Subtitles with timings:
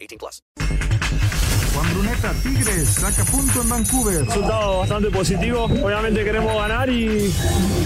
[0.00, 1.47] 18 plus.
[1.74, 4.24] Juan Bruneta, Tigres, saca punto en Vancouver.
[4.26, 5.64] Resultado bastante positivo.
[5.64, 7.32] Obviamente queremos ganar y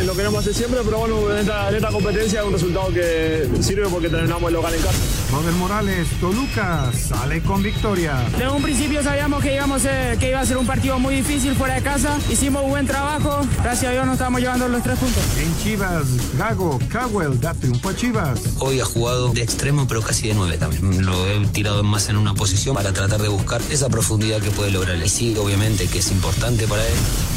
[0.05, 3.49] lo queremos hacer siempre, pero bueno, en esta, en esta competencia es un resultado que
[3.61, 4.99] sirve porque terminamos el local en casa.
[5.31, 8.23] Robert Morales, Toluca, sale con victoria.
[8.39, 11.55] De un principio sabíamos que, íbamos a, que iba a ser un partido muy difícil
[11.55, 12.19] fuera de casa.
[12.31, 13.41] Hicimos un buen trabajo.
[13.63, 15.23] Gracias a Dios nos estamos llevando los tres puntos.
[15.39, 18.41] En Chivas, Gago, Cowell da triunfo a Chivas.
[18.59, 21.05] Hoy ha jugado de extremo, pero casi de nueve también.
[21.05, 24.71] Lo he tirado más en una posición para tratar de buscar esa profundidad que puede
[24.71, 24.97] lograr.
[24.97, 26.95] Y sí, obviamente que es importante para él.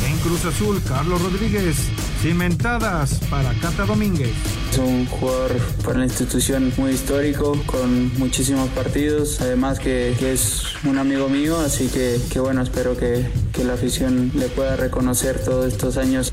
[0.07, 1.75] En Cruz Azul, Carlos Rodríguez,
[2.21, 4.31] cimentadas para Cata Domínguez.
[4.71, 10.63] Es un jugador para la institución muy histórico, con muchísimos partidos, además que, que es
[10.83, 15.43] un amigo mío, así que, que bueno, espero que, que la afición le pueda reconocer
[15.43, 16.31] todos estos años.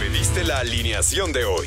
[0.00, 1.66] Pediste la alineación de hoy.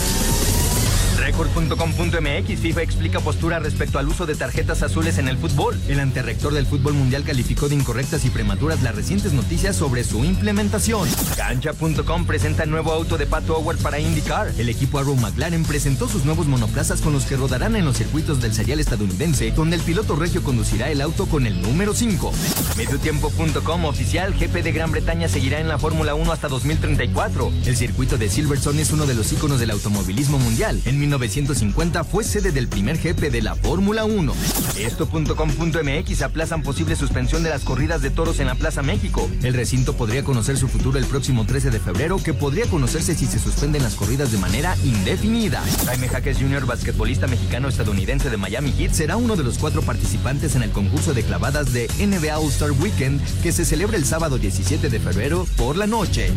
[1.41, 5.79] Record.com.mx FIFA explica postura respecto al uso de tarjetas azules en el fútbol.
[5.87, 10.23] El anterrector del fútbol mundial calificó de incorrectas y prematuras las recientes noticias sobre su
[10.23, 11.09] implementación.
[11.35, 14.53] Cancha.com presenta nuevo auto de Pato Howard para IndyCar.
[14.57, 18.41] El equipo Arrow McLaren presentó sus nuevos monoplazas con los que rodarán en los circuitos
[18.41, 22.31] del serial estadounidense, donde el piloto regio conducirá el auto con el número 5.
[22.77, 27.51] Mediotiempo.com oficial, jefe de Gran Bretaña seguirá en la Fórmula 1 hasta 2034.
[27.65, 30.79] El circuito de Silverstone es uno de los íconos del automovilismo mundial.
[30.85, 30.99] En
[31.31, 34.33] 1950 fue sede del primer jefe de la Fórmula 1.
[34.77, 39.29] Esto.com.mx aplazan posible suspensión de las corridas de toros en la Plaza México.
[39.41, 43.27] El recinto podría conocer su futuro el próximo 13 de febrero, que podría conocerse si
[43.27, 45.63] se suspenden las corridas de manera indefinida.
[45.85, 50.63] Jaime Jaques Jr., basquetbolista mexicano-estadounidense de Miami Heat, será uno de los cuatro participantes en
[50.63, 54.99] el concurso de clavadas de NBA All-Star Weekend, que se celebra el sábado 17 de
[54.99, 56.29] febrero por la noche.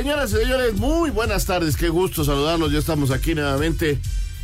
[0.00, 2.72] Señoras y señores, muy buenas tardes, qué gusto saludarlos.
[2.72, 3.98] Ya estamos aquí nuevamente,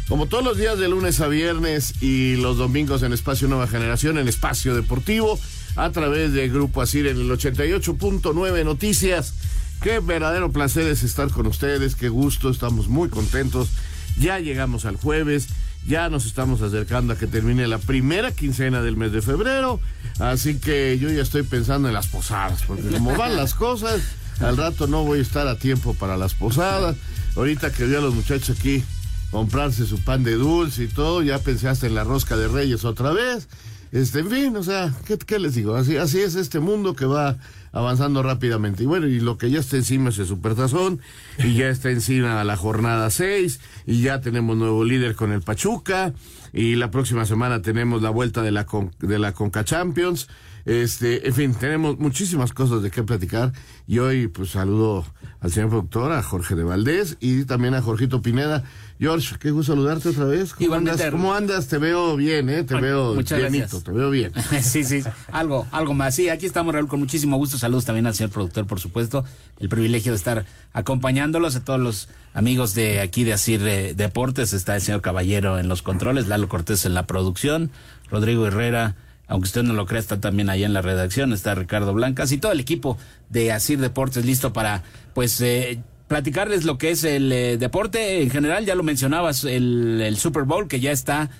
[0.06, 4.18] como todos los días de lunes a viernes y los domingos en Espacio Nueva Generación,
[4.18, 5.40] en Espacio Deportivo,
[5.76, 9.32] a través de Grupo Asir en el 88.9 Noticias.
[9.80, 13.70] Qué verdadero placer es estar con ustedes, qué gusto, estamos muy contentos.
[14.18, 15.48] Ya llegamos al jueves,
[15.88, 19.80] ya nos estamos acercando a que termine la primera quincena del mes de febrero,
[20.18, 24.02] así que yo ya estoy pensando en las posadas, porque como van las cosas,
[24.40, 26.96] al rato no voy a estar a tiempo para las posadas.
[27.36, 28.82] Ahorita que vi a los muchachos aquí
[29.30, 32.84] comprarse su pan de dulce y todo, ya pensé hasta en la rosca de reyes
[32.84, 33.48] otra vez.
[33.92, 34.92] Este, en fin, o sea,
[35.26, 35.74] ¿qué, les digo?
[35.74, 37.38] Así, es este mundo que va
[37.72, 38.82] avanzando rápidamente.
[38.82, 41.00] Y bueno, y lo que ya está encima es el Supertazón,
[41.38, 46.12] y ya está encima la jornada 6, y ya tenemos nuevo líder con el Pachuca,
[46.52, 48.66] y la próxima semana tenemos la vuelta de la,
[49.00, 50.28] de la Conca Champions.
[50.66, 53.52] Este, en fin, tenemos muchísimas cosas de qué platicar
[53.86, 55.06] y hoy pues saludo
[55.38, 58.64] al señor productor, a Jorge de Valdés y también a Jorgito Pineda.
[58.98, 60.54] George, qué gusto saludarte otra vez.
[60.54, 61.04] ¿Cómo Igualmente.
[61.04, 61.10] andas?
[61.12, 61.68] ¿Cómo andas?
[61.68, 62.64] Te veo bien, ¿eh?
[62.64, 64.32] Te veo bienito, te veo bien.
[64.60, 66.16] sí, sí, algo, algo más.
[66.16, 67.58] Sí, aquí estamos, Raúl, con muchísimo gusto.
[67.58, 69.24] Saludos también al señor productor, por supuesto.
[69.60, 74.52] El privilegio de estar acompañándolos, a todos los amigos de aquí de Asir eh, Deportes.
[74.52, 77.70] Está el señor Caballero en los controles, Lalo Cortés en la producción,
[78.10, 78.96] Rodrigo Herrera.
[79.28, 82.38] Aunque usted no lo crea, está también allá en la redacción, está Ricardo Blancas y
[82.38, 82.96] todo el equipo
[83.28, 84.82] de Asir Deportes listo para,
[85.14, 88.64] pues, eh, platicarles lo que es el eh, deporte en general.
[88.64, 91.30] Ya lo mencionabas, el, el Super Bowl que ya está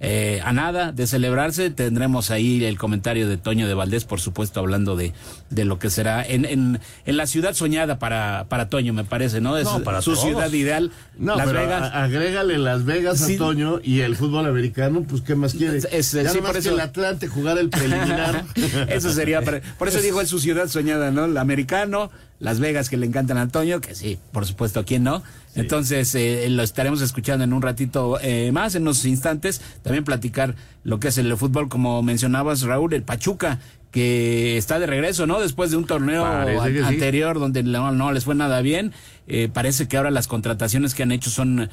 [0.00, 1.70] eh, a nada de celebrarse.
[1.70, 5.12] Tendremos ahí el comentario de Toño de Valdés, por supuesto, hablando de,
[5.50, 9.40] de lo que será en, en, en la ciudad soñada para, para Toño, me parece,
[9.40, 9.56] ¿no?
[9.56, 10.24] Es No, para su todos.
[10.24, 11.82] ciudad ideal, No, Las pero Vegas.
[11.92, 13.36] a- agrégale Las Vegas Sí.
[13.36, 15.78] a Toño y el fútbol americano, pues ¿qué más quiere?
[15.78, 18.44] Es- es- ya sí, por que eso- el Atlante jugar el preliminar.
[18.88, 21.24] Eso sería, para- por eso dijo es su ciudad soñada, ¿no?
[21.24, 25.04] El americano, Las Vegas que le encantan a Antonio, que sí, por supuesto, ¿a quién
[25.04, 25.22] no?
[25.54, 29.60] Entonces, eh, lo estaremos escuchando en un ratito eh, más, en unos instantes.
[29.82, 33.60] También platicar lo que es el fútbol, como mencionabas, Raúl, el Pachuca,
[33.90, 35.40] que está de regreso, ¿no?
[35.40, 36.24] Después de un torneo
[36.64, 36.78] sí.
[36.80, 38.92] anterior donde no, no les fue nada bien.
[39.28, 41.70] Eh, parece que ahora las contrataciones que han hecho son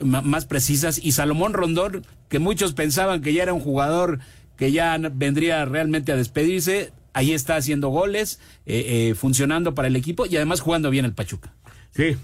[0.00, 0.98] más precisas.
[1.02, 4.18] Y Salomón Rondón, que muchos pensaban que ya era un jugador
[4.56, 9.96] que ya vendría realmente a despedirse, ahí está haciendo goles, eh, eh, funcionando para el
[9.96, 11.54] equipo y además jugando bien el Pachuca.
[11.92, 12.16] Sí,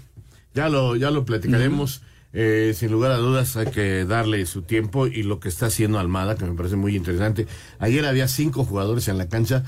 [0.57, 2.01] ya lo, ya lo platicaremos.
[2.33, 5.99] Eh, sin lugar a dudas hay que darle su tiempo y lo que está haciendo
[5.99, 7.45] Almada, que me parece muy interesante.
[7.77, 9.63] Ayer había cinco jugadores en la cancha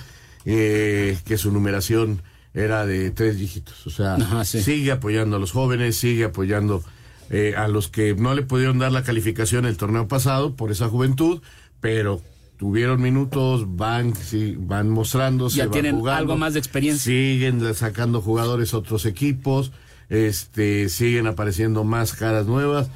[0.45, 2.21] eh, que su numeración
[2.55, 3.85] era de tres dígitos.
[3.85, 4.61] O sea, Ajá, sí.
[4.63, 6.83] sigue apoyando a los jóvenes, sigue apoyando
[7.29, 10.89] eh, a los que no le pudieron dar la calificación el torneo pasado por esa
[10.89, 11.41] juventud,
[11.79, 12.19] pero
[12.57, 17.03] tuvieron minutos, van, sí, van mostrándose, Ya van tienen jugando, algo más de experiencia.
[17.03, 19.71] Siguen sacando jugadores otros equipos,
[20.09, 22.89] este, siguen apareciendo más caras nuevas,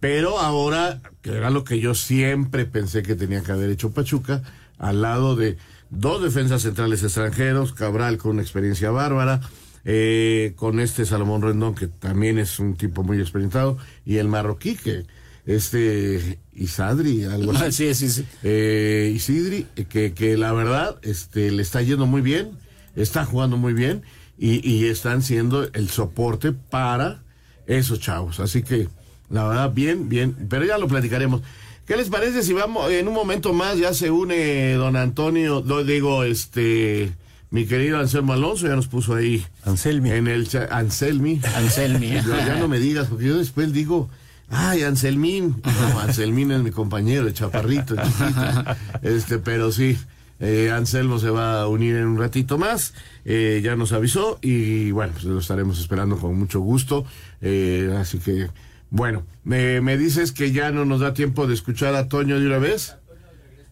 [0.00, 4.42] pero ahora, que era lo que yo siempre pensé que tenía que haber hecho Pachuca,
[4.78, 5.56] al lado de
[5.90, 9.40] dos defensas centrales extranjeros, Cabral con una experiencia bárbara,
[9.84, 14.76] eh, con este Salomón Rendón, que también es un tipo muy experimentado, y el marroquí,
[14.76, 15.06] que
[15.46, 17.64] este Isadri, algo así.
[17.72, 18.26] Sí, sí, sí.
[18.42, 22.52] Eh, Isidri, que, que la verdad este, le está yendo muy bien,
[22.96, 24.02] está jugando muy bien
[24.38, 27.22] y, y están siendo el soporte para
[27.66, 28.40] esos chavos.
[28.40, 28.88] Así que,
[29.30, 31.40] la verdad, bien, bien, pero ya lo platicaremos.
[31.86, 35.84] ¿Qué les parece si vamos, en un momento más ya se une don Antonio, lo
[35.84, 37.12] digo, este,
[37.50, 39.44] mi querido Anselmo Alonso, ya nos puso ahí.
[39.64, 40.10] Anselmi.
[40.10, 41.40] En el Anselmi.
[41.56, 42.08] Anselmi.
[42.26, 44.08] Yo- ya no me digas, porque yo después digo,
[44.48, 45.56] ay, Anselmín.
[45.64, 48.64] No, Anselmín es mi compañero, el chaparrito, el chiquito.
[49.02, 49.98] Este, pero sí,
[50.44, 52.92] eh, Anselmo se va a unir en un ratito más.
[53.24, 57.04] eh, ya nos avisó y bueno, pues lo estaremos esperando con mucho gusto.
[57.40, 58.48] eh, así que,
[58.90, 62.46] bueno, me, me dices que ya no nos da tiempo de escuchar a Toño de
[62.46, 62.96] una vez.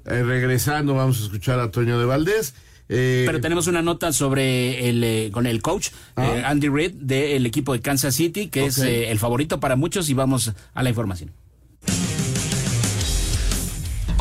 [0.05, 2.55] Eh, regresando, vamos a escuchar a Toño de Valdés.
[2.89, 7.47] Eh, Pero tenemos una nota sobre el eh, con el coach eh, Andy Reid del
[7.47, 10.89] equipo de Kansas City, que es eh, el favorito para muchos y vamos a la
[10.89, 11.31] información.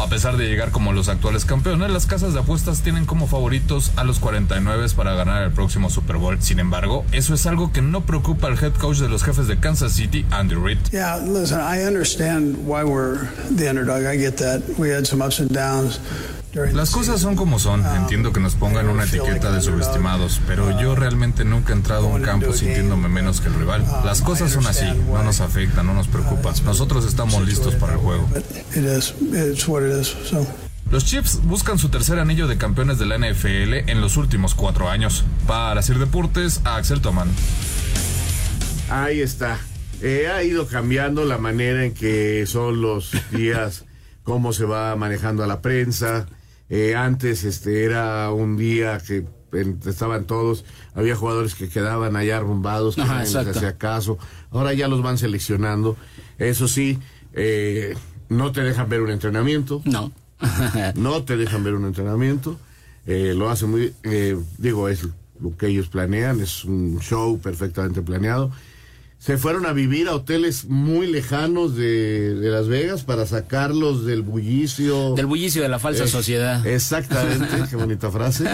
[0.02, 3.92] A pesar de llegar como los actuales campeones, las casas de apuestas tienen como favoritos
[3.96, 6.42] a los 49 para ganar el próximo Super Bowl.
[6.42, 9.60] Sin embargo, eso es algo que no preocupa al head coach de los jefes de
[9.60, 10.80] Kansas City, Andy Reid.
[10.92, 14.04] Yeah, listen, I understand why we're the underdog.
[14.06, 14.64] I get that.
[14.80, 16.00] We had some ups and downs.
[16.54, 20.96] Las cosas son como son, entiendo que nos pongan una etiqueta de subestimados, pero yo
[20.96, 23.86] realmente nunca he entrado a un campo sintiéndome menos que el rival.
[24.04, 26.54] Las cosas son así, no nos afectan, no nos preocupa.
[26.66, 28.28] Nosotros estamos listos para el juego.
[28.76, 29.14] It is.
[29.34, 30.16] It's what it is.
[30.26, 30.46] So.
[30.92, 34.90] Los Chiefs buscan su tercer anillo de campeones de la NFL en los últimos cuatro
[34.90, 35.24] años.
[35.48, 37.30] Para Sir Deportes, Axel Toman.
[38.90, 39.58] Ahí está.
[40.02, 43.86] Eh, ha ido cambiando la manera en que son los días,
[44.24, 46.28] cómo se va manejando a la prensa.
[46.72, 49.26] Eh, antes este era un día que
[49.86, 54.18] estaban todos, había jugadores que quedaban allá arrumbados, que Ajá, hacía caso.
[54.50, 55.98] Ahora ya los van seleccionando.
[56.40, 56.98] Eso sí,
[57.34, 57.96] eh,
[58.30, 59.82] no te dejan ver un entrenamiento.
[59.86, 60.12] No.
[60.96, 62.58] no te dejan ver un entrenamiento.
[63.06, 65.08] Eh, lo hacen muy, eh, digo, es
[65.40, 68.52] lo que ellos planean, es un show perfectamente planeado.
[69.22, 74.24] Se fueron a vivir a hoteles muy lejanos de, de Las Vegas para sacarlos del
[74.24, 75.14] bullicio.
[75.14, 76.66] Del bullicio de la falsa Eh, sociedad.
[76.66, 78.46] Exactamente, qué bonita frase.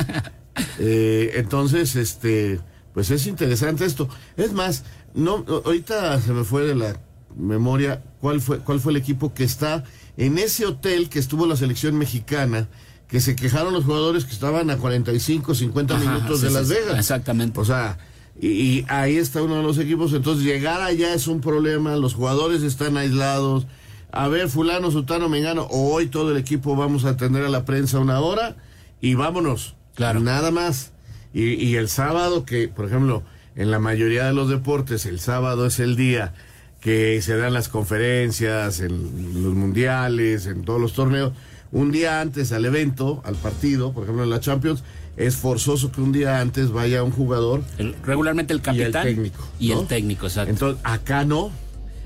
[0.79, 2.59] Eh, entonces, este,
[2.93, 4.09] pues es interesante esto.
[4.36, 4.83] Es más,
[5.13, 7.00] no, ahorita se me fue de la
[7.38, 9.86] memoria cuál fue, cuál fue el equipo que está
[10.17, 12.67] en ese hotel que estuvo la selección mexicana,
[13.07, 16.67] que se quejaron los jugadores que estaban a 45, 50 Ajá, minutos sí, de Las
[16.67, 17.00] sí, Vegas.
[17.00, 17.57] Exactamente.
[17.57, 18.00] O sea,
[18.39, 20.13] y, y ahí está uno de los equipos.
[20.13, 21.96] Entonces, llegar allá es un problema.
[21.96, 23.67] Los jugadores están aislados.
[24.12, 25.67] A ver, Fulano, Sutano, Mengano.
[25.70, 28.56] Hoy todo el equipo vamos a atender a la prensa una hora
[29.01, 29.75] y vámonos.
[29.96, 30.20] Claro.
[30.20, 30.91] Nada más.
[31.34, 33.24] Y, y el sábado, que por ejemplo,
[33.56, 36.34] en la mayoría de los deportes, el sábado es el día
[36.79, 41.34] que se dan las conferencias, en los mundiales, en todos los torneos.
[41.72, 44.84] Un día antes al evento, al partido, por ejemplo en la Champions,
[45.17, 49.03] es forzoso que un día antes vaya un jugador El- regularmente el y el capitán
[49.03, 49.47] técnico.
[49.59, 49.81] y ¿no?
[49.81, 50.51] el técnico, exacto.
[50.51, 51.51] Entonces, acá no.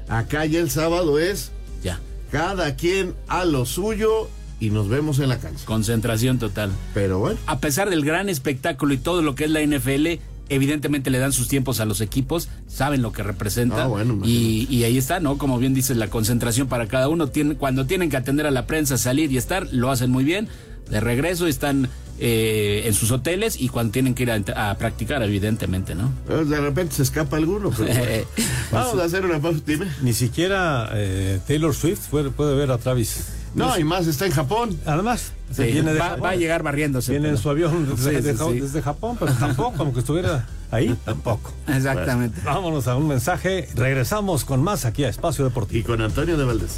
[0.07, 1.51] Acá ya el sábado es
[1.83, 1.99] ya.
[2.31, 5.65] cada quien a lo suyo y nos vemos en la cancha.
[5.65, 6.71] Concentración total.
[6.93, 7.37] Pero bueno.
[7.47, 11.31] A pesar del gran espectáculo y todo lo que es la NFL, evidentemente le dan
[11.33, 13.85] sus tiempos a los equipos, saben lo que representa.
[13.85, 15.37] Ah, bueno, y, y ahí está, ¿no?
[15.37, 17.27] Como bien dices, la concentración para cada uno.
[17.27, 20.47] Tiene, cuando tienen que atender a la prensa, salir y estar, lo hacen muy bien.
[20.89, 21.87] De regreso están
[22.19, 26.11] eh, en sus hoteles y cuando tienen que ir a, a practicar, evidentemente, ¿no?
[26.27, 28.25] De repente se escapa alguno, pero bueno.
[28.71, 29.87] Vamos a hacer una pausa, dime.
[30.01, 33.25] Ni siquiera eh, Taylor Swift puede, puede ver a Travis.
[33.53, 34.77] No, y más está en Japón.
[34.85, 36.23] Además, Sí, viene de va, Japón.
[36.23, 37.11] va a llegar barriéndose.
[37.11, 38.59] Viene en su avión desde, Sí, sí, de- sí.
[38.61, 41.51] desde Japón, pero tampoco, como que estuviera ahí, tampoco.
[41.67, 42.35] Exactamente.
[42.35, 43.67] Pues, vámonos a un mensaje.
[43.75, 45.79] Regresamos con más aquí a Espacio Deportivo.
[45.79, 46.77] Y con Antonio de Valdés.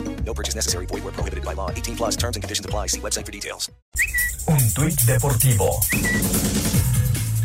[0.25, 0.85] No purchase necessary.
[0.85, 1.69] Void where prohibited by law.
[1.71, 2.87] 18 plus terms and conditions apply.
[2.87, 3.69] See website for details.
[4.47, 5.79] Un tuit deportivo.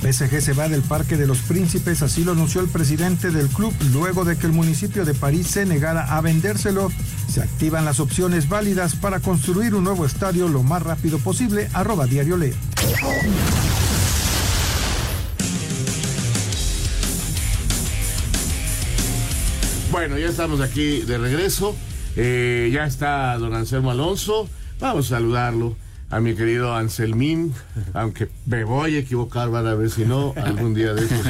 [0.02, 3.74] PSG se va del Parque de los Príncipes, así lo anunció el presidente del club
[3.92, 6.92] luego de que el municipio de París se negara a vendérselo.
[7.28, 12.06] Se activan las opciones válidas para construir un nuevo estadio lo más rápido posible, arroba
[12.06, 12.54] diario Le.
[19.90, 21.74] Bueno, ya estamos aquí de regreso.
[22.16, 24.48] Eh, ya está don Anselmo Alonso.
[24.80, 25.76] Vamos a saludarlo
[26.08, 27.52] a mi querido Anselmín,
[27.92, 31.26] aunque me voy a equivocar, van a ver si no, algún día de estos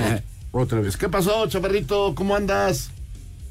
[0.52, 0.96] otra vez.
[0.96, 2.14] ¿Qué pasó, chaparrito?
[2.14, 2.90] ¿Cómo andas?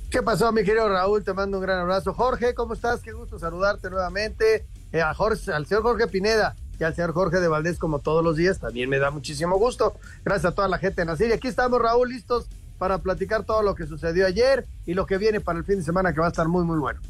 [0.09, 1.23] ¿Qué pasó, mi querido Raúl?
[1.23, 2.13] Te mando un gran abrazo.
[2.13, 3.01] Jorge, ¿cómo estás?
[3.01, 4.65] Qué gusto saludarte nuevamente.
[4.91, 8.23] Eh, a Jorge, al señor Jorge Pineda y al señor Jorge de Valdés, como todos
[8.23, 9.95] los días, también me da muchísimo gusto.
[10.23, 11.29] Gracias a toda la gente de Nacir.
[11.29, 15.17] Y aquí estamos, Raúl, listos para platicar todo lo que sucedió ayer y lo que
[15.17, 17.01] viene para el fin de semana, que va a estar muy, muy bueno.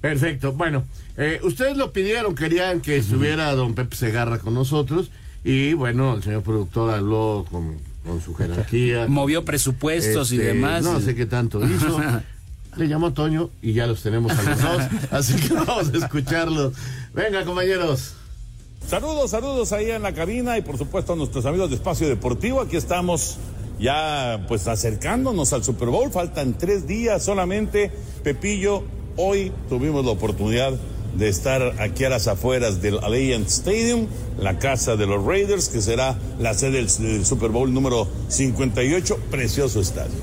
[0.00, 0.52] Perfecto.
[0.52, 0.84] Bueno,
[1.16, 5.10] eh, ustedes lo pidieron, querían que estuviera don Pepe Segarra con nosotros.
[5.44, 9.06] Y bueno, el señor productor habló con, con su jerarquía.
[9.08, 10.82] Movió presupuestos y Este, demás.
[10.82, 12.00] No sé qué tanto hizo.
[12.76, 14.82] Le llamó a Toño y ya los tenemos a los dos.
[15.10, 16.74] Así que vamos a escucharlos.
[17.12, 18.14] Venga, compañeros.
[18.86, 22.60] Saludos, saludos ahí en la cabina y por supuesto a nuestros amigos de Espacio Deportivo.
[22.60, 23.38] Aquí estamos
[23.78, 26.10] ya pues acercándonos al Super Bowl.
[26.10, 27.90] Faltan tres días solamente.
[28.22, 28.84] Pepillo,
[29.16, 30.72] hoy tuvimos la oportunidad
[31.16, 34.06] de estar aquí a las afueras del Allegiant Stadium,
[34.38, 39.18] la casa de los Raiders, que será la sede del, del Super Bowl número 58.
[39.30, 40.14] Precioso estadio.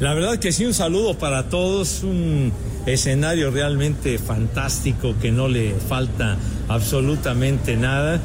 [0.00, 2.52] La verdad que sí, un saludo para todos, un
[2.86, 6.36] escenario realmente fantástico que no le falta
[6.68, 8.20] absolutamente nada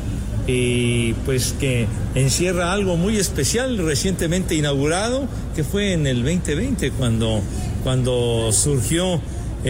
[0.48, 7.42] y pues que encierra algo muy especial recientemente inaugurado que fue en el 2020 cuando,
[7.84, 9.20] cuando surgió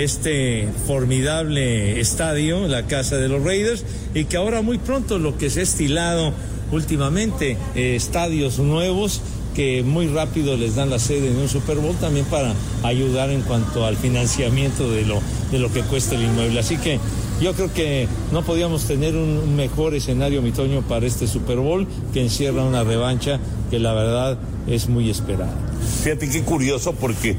[0.04, 5.50] este formidable estadio, la casa de los Raiders, y que ahora muy pronto lo que
[5.50, 6.34] se ha estilado
[6.72, 9.22] últimamente, eh, estadios nuevos
[9.56, 13.42] que muy rápido les dan la sede en un Super Bowl también para ayudar en
[13.42, 15.20] cuanto al financiamiento de lo,
[15.52, 16.60] de lo que cuesta el inmueble.
[16.60, 17.00] Así que
[17.42, 21.88] yo creo que no podíamos tener un, mejor escenario, mi Toño, para este Super Bowl
[22.14, 23.40] que encierra una revancha
[23.72, 24.38] que la verdad
[24.68, 25.56] es muy esperada.
[26.04, 27.36] Fíjate qué curioso porque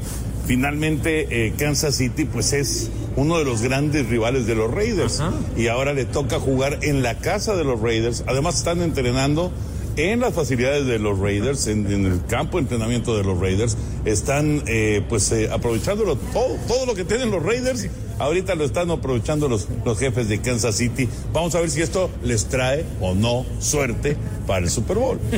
[0.49, 5.21] finalmente eh, Kansas City pues es uno de los grandes rivales de los Raiders
[5.55, 8.23] y ahora le toca jugar en la casa de los Raiders.
[8.25, 9.51] Además están entrenando
[9.95, 13.77] en las facilidades de los Raiders, en, en el campo de entrenamiento de los Raiders.
[14.05, 17.87] Están eh, pues eh, aprovechándolo todo, todo lo que tienen los Raiders.
[18.17, 21.07] Ahorita lo están aprovechando los, los jefes de Kansas City.
[21.31, 25.19] Vamos a ver si esto les trae o no suerte para el Super Bowl.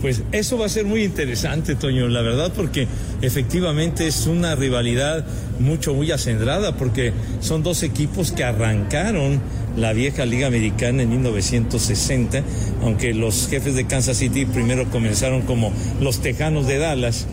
[0.00, 2.88] Pues eso va a ser muy interesante, Toño, la verdad, porque
[3.20, 5.26] efectivamente es una rivalidad
[5.58, 9.40] mucho, muy acendrada, porque son dos equipos que arrancaron
[9.76, 12.42] la vieja Liga Americana en 1960,
[12.82, 17.26] aunque los jefes de Kansas City primero comenzaron como los Tejanos de Dallas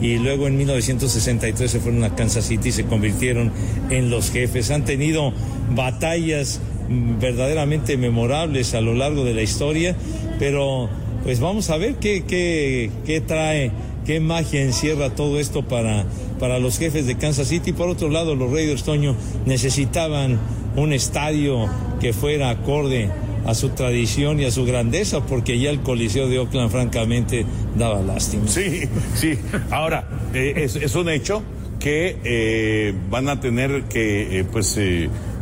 [0.00, 3.52] y luego en 1963 se fueron a Kansas City y se convirtieron
[3.90, 4.70] en los jefes.
[4.70, 5.32] Han tenido
[5.74, 9.94] batallas mm, verdaderamente memorables a lo largo de la historia,
[10.38, 10.88] pero
[11.30, 13.70] pues vamos a ver qué, qué, qué trae,
[14.04, 16.04] qué magia encierra todo esto para,
[16.40, 17.72] para los jefes de Kansas City.
[17.72, 19.14] Por otro lado, los Raiders, Toño,
[19.46, 20.40] necesitaban
[20.74, 21.68] un estadio
[22.00, 23.10] que fuera acorde
[23.46, 27.46] a su tradición y a su grandeza, porque ya el Coliseo de Oakland francamente
[27.78, 28.48] daba lástima.
[28.48, 29.38] Sí, sí.
[29.70, 31.44] Ahora, eh, es, un hecho
[31.78, 34.76] que eh, van a tener que, eh, pues,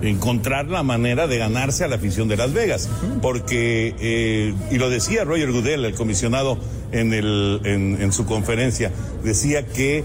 [0.02, 2.88] encontrar la manera de ganarse a la afición de Las Vegas.
[3.22, 6.58] Porque, eh, y lo decía Roger Goodell, el comisionado,
[6.92, 8.90] en, el, en, en su conferencia,
[9.22, 10.04] decía que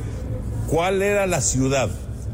[0.68, 1.90] cuál era la ciudad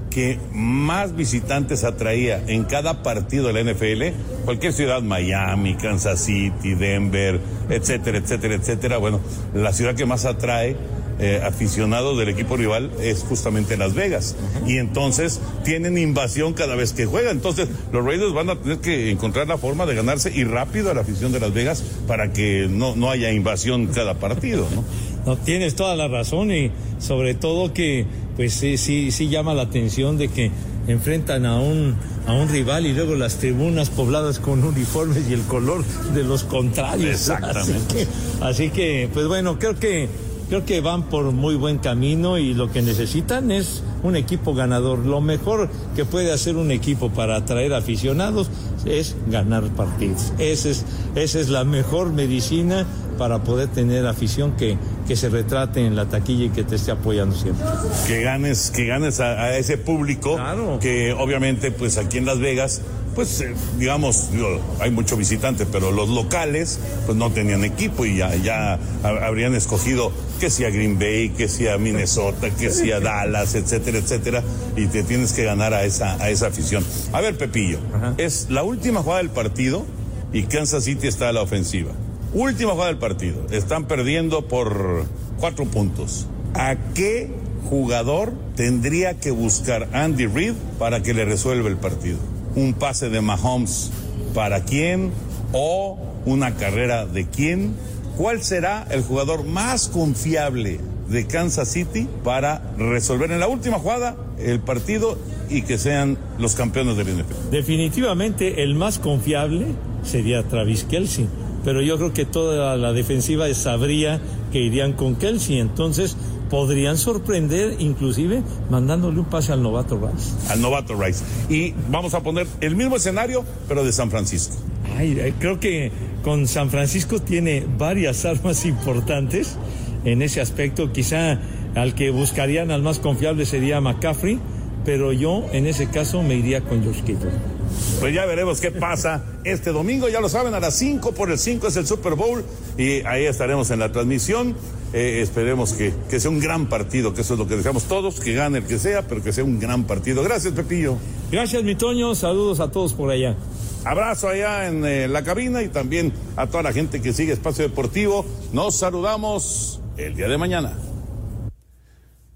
[0.10, 6.76] que más visitantes atraía en cada partido de la NFL, cualquier ciudad, Miami, Kansas City,
[6.76, 7.40] Denver,
[7.70, 8.98] etcétera, etcétera, etcétera.
[8.98, 9.20] Bueno,
[9.54, 10.76] la ciudad que más atrae
[11.22, 14.38] eh, aficionados del equipo rival es justamente Las Vegas.
[14.66, 17.36] Y entonces tienen invasión cada vez que juegan.
[17.36, 20.94] Entonces los Raiders van a tener que encontrar la forma de ganarse y rápido a
[20.94, 24.86] la afición de Las Vegas para que no, no haya invasión cada partido, ¿no?
[25.26, 29.64] No, tienes toda la razón y sobre todo que pues sí, sí, sí llama la
[29.64, 30.52] atención de que
[30.88, 31.96] enfrentan a un,
[32.26, 35.84] a un rival y luego las tribunas pobladas con uniformes y el color
[36.14, 37.10] de los contrarios.
[37.30, 37.62] Exactamente.
[37.62, 38.08] Así que,
[38.46, 40.08] así que, pues bueno, creo que
[40.50, 45.06] creo que van por muy buen camino y lo que necesitan es un equipo ganador.
[45.06, 48.50] Lo mejor que puede hacer un equipo para atraer aficionados
[48.86, 50.34] es ganar partidos.
[50.40, 50.86] Esa es,
[51.16, 52.88] esa es la mejor medicina
[53.20, 56.90] para poder tener afición que, que se retrate en la taquilla y que te esté
[56.92, 57.64] apoyando siempre.
[58.08, 60.38] Que ganes, que ganes a, a ese público
[60.80, 62.82] que obviamente pues aquí en Las Vegas
[63.16, 64.48] pues eh, digamos, digo,
[64.80, 69.56] hay muchos visitantes, pero los locales pues no tenían equipo y ya, ya ha- habrían
[69.56, 74.44] escogido que sea Green Bay, que sea Minnesota, que sea Dallas, etcétera, etcétera,
[74.78, 76.86] y te tienes que ganar a esa, a esa afición.
[77.12, 77.80] A ver, Pepillo,
[78.18, 79.86] es la última jugada del partido
[80.32, 81.92] y Kansas City está a la ofensiva.
[82.34, 85.06] Última jugada del partido, están perdiendo por
[85.40, 86.28] cuatro puntos.
[86.54, 87.32] ¿A qué
[87.68, 92.20] jugador tendría que buscar Andy Reid para que le resuelva el partido?
[92.56, 93.92] ¿Un pase de Mahomes
[94.36, 95.12] para quién?
[95.54, 97.74] ¿O una carrera de quién?
[98.16, 104.16] ¿Cuál será el jugador más confiable de Kansas City para resolver en la última jugada
[104.38, 105.18] el partido
[105.50, 107.50] y que sean los campeones del NFL?
[107.50, 109.68] Definitivamente el más confiable
[110.04, 111.28] sería Travis Kelsey,
[111.64, 114.20] pero yo creo que toda la defensiva sabría
[114.52, 116.16] que irían con Kelsey, entonces
[116.50, 120.52] podrían sorprender inclusive mandándole un pase al novato Rice.
[120.52, 121.24] Al novato Rice.
[121.50, 124.56] Y vamos a poner el mismo escenario, pero de San Francisco.
[124.98, 125.92] Ay, eh, creo que
[126.24, 129.58] con San Francisco tiene varias armas importantes
[130.06, 130.92] en ese aspecto.
[130.92, 131.40] Quizá
[131.76, 134.40] al que buscarían al más confiable sería McCaffrey,
[134.86, 137.59] pero yo en ese caso me iría con Josh Kittle.
[138.00, 141.38] Pues ya veremos qué pasa este domingo, ya lo saben, a las 5 por el
[141.38, 142.46] 5 es el Super Bowl
[142.78, 144.56] y ahí estaremos en la transmisión.
[144.94, 148.22] Eh, esperemos que, que sea un gran partido, que eso es lo que deseamos todos,
[148.22, 150.24] que gane el que sea, pero que sea un gran partido.
[150.24, 150.96] Gracias, Pepillo.
[151.30, 152.16] Gracias, mi Toño.
[152.16, 153.36] Saludos a todos por allá.
[153.84, 157.68] Abrazo allá en eh, la cabina y también a toda la gente que sigue Espacio
[157.68, 158.26] Deportivo.
[158.54, 160.74] Nos saludamos el día de mañana.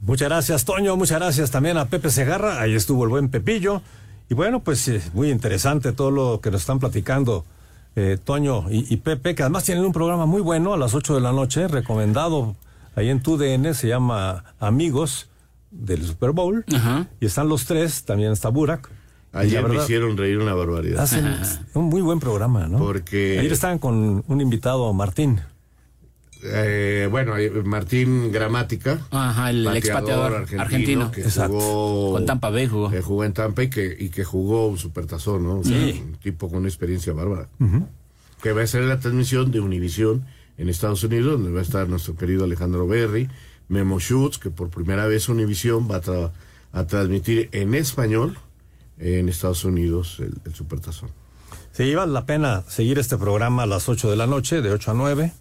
[0.02, 0.98] Muchas gracias, Toño.
[0.98, 2.60] Muchas gracias también a Pepe Segarra.
[2.60, 3.82] Ahí estuvo el buen Pepillo.
[4.34, 7.46] Y bueno, pues eh, muy interesante todo lo que nos están platicando
[7.96, 11.14] eh, Toño y, y Pepe, que además tienen un programa muy bueno a las 8
[11.14, 12.56] de la noche, recomendado
[12.96, 15.30] ahí en TUDN, se llama Amigos
[15.70, 16.66] del Super Bowl.
[17.20, 18.90] Y están los tres, también está Burak.
[19.34, 21.04] Ayer me hicieron reír una barbaridad.
[21.04, 21.28] Hacen
[21.76, 22.80] un muy buen programa, ¿no?
[22.80, 25.42] Porque- Ayer estaban con un invitado, Martín.
[26.46, 29.00] Eh, bueno, eh, Martín Gramática.
[29.12, 31.12] Ajá, el expatriador argentino.
[31.12, 31.60] Que Exacto.
[31.60, 32.12] jugó.
[32.14, 32.90] Con Tampa Bay jugó.
[32.90, 35.60] que jugó en Tampa y que, y que jugó un supertazón, ¿no?
[35.60, 36.02] O sea, Sí.
[36.06, 37.48] un tipo con una experiencia bárbara.
[38.42, 40.26] Que va a ser la transmisión de Univisión
[40.58, 43.30] en Estados Unidos, donde va a estar nuestro querido Alejandro Berry,
[43.70, 46.32] Memo Schutz, que por primera vez Univisión va a, tra-
[46.74, 48.38] a transmitir en español
[49.00, 51.10] en Estados Unidos el, el supertazón.
[51.72, 54.92] Se vale la pena seguir este programa a las 8 de la noche, de 8
[54.92, 55.32] a 9.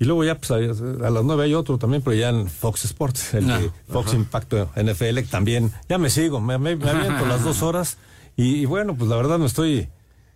[0.00, 2.84] Y luego ya, pues a, a las 9 hay otro también, pero ya en Fox
[2.86, 4.16] Sports, el Ah, de Fox ajá.
[4.16, 5.70] Impacto NFL, también.
[5.88, 7.98] Ya me sigo, me, me, me aviento las dos horas.
[8.36, 9.88] Y, y bueno, pues la verdad no estoy.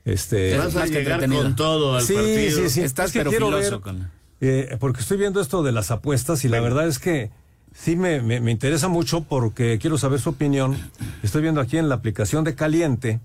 [0.05, 2.59] Este, Vas a llegar con todo al sí, partido.
[2.61, 4.11] Sí, sí, Estás Es que pero quiero ver, con-
[4.43, 7.31] eh, porque estoy viendo esto de las apuestas y la verdad es que
[7.73, 10.77] sí me, me, me interesa mucho porque quiero saber su opinión.
[11.23, 13.21] Estoy viendo aquí en la aplicación de Caliente,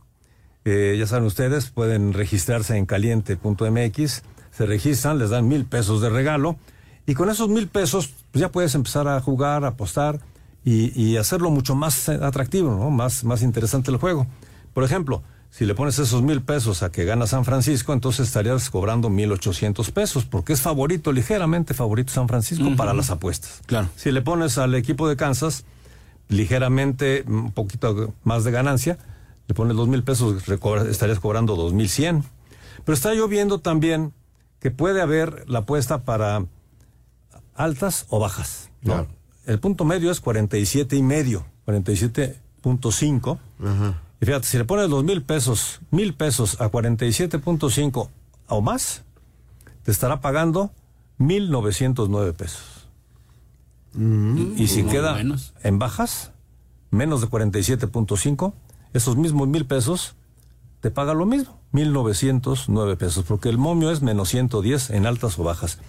[0.64, 6.10] eh, ya saben ustedes, pueden registrarse en caliente.mx, se registran, les dan mil pesos de
[6.10, 6.58] regalo
[7.06, 10.20] y con esos mil pesos pues ya puedes empezar a jugar, a apostar
[10.64, 12.90] y, y hacerlo mucho más eh, atractivo, ¿no?
[12.90, 14.28] más, más interesante el juego.
[14.74, 18.70] Por ejemplo, si le pones esos mil pesos a que gana San Francisco, entonces estarías
[18.70, 23.62] cobrando mil ochocientos pesos, porque es favorito, ligeramente favorito San Francisco para las apuestas.
[23.66, 23.90] Claro.
[23.96, 25.66] Si le pones al equipo de Kansas,
[26.28, 29.00] ligeramente, un poquito más de ganancia,
[29.48, 30.44] le pones dos mil pesos,
[30.88, 32.24] estarías cobrando dos mil cien.
[32.86, 34.14] Pero está yo viendo también
[34.60, 36.46] que puede haber la apuesta para
[37.56, 38.70] altas o bajas.
[38.82, 38.94] ¿no?
[38.94, 39.08] Claro.
[39.46, 43.38] El punto medio es 47 y medio, 47.5.
[44.22, 48.10] Y fíjate, si le pones los mil pesos, mil pesos a 47.5
[48.48, 49.04] o más,
[49.84, 50.72] te estará pagando
[51.20, 52.88] 1.909 pesos.
[53.96, 55.54] y si muy queda buenos.
[55.64, 56.32] en bajas,
[56.92, 58.54] menos de 47.5,
[58.94, 60.16] esos mismos mil pesos
[60.82, 65.44] te paga lo mismo, 1.909 pesos, porque el momio es menos 110 en altas o
[65.44, 65.80] bajas.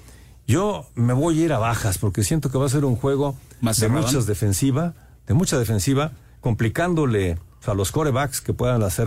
[0.46, 3.36] Yo me voy a ir a bajas porque siento que va a ser un juego
[3.60, 4.94] Más de muchas defensiva,
[5.26, 9.06] de mucha defensiva, complicándole a los corebacks que puedan hacer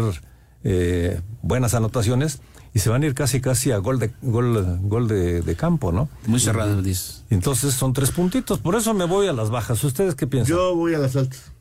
[0.64, 2.40] eh, buenas anotaciones
[2.74, 5.92] y se van a ir casi casi a gol de gol, gol de, de campo,
[5.92, 6.08] ¿no?
[6.26, 7.26] Muy cerrado, dices.
[7.30, 9.84] Entonces son tres puntitos, por eso me voy a las bajas.
[9.84, 10.56] ¿Ustedes qué piensan?
[10.56, 11.52] Yo voy a las altas.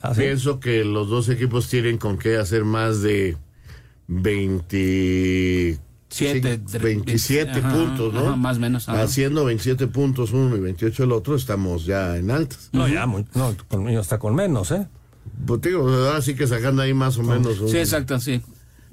[0.00, 0.20] ¿Ah, sí?
[0.20, 3.36] Pienso que los dos equipos tienen con qué hacer más de
[4.08, 5.78] 20...
[6.08, 8.20] Siete, sí, 27 ajá, puntos, ¿no?
[8.28, 9.02] ajá, más o menos, ajá.
[9.02, 12.70] Haciendo 27 puntos uno y 28 el otro, estamos ya en altas.
[12.72, 14.86] No, ya, muy- no, conmigo está con menos, ¿eh?
[15.46, 17.58] Pues digo, ahora sí que sacando ahí más o menos.
[17.60, 18.40] un- Sí, exacto, sí.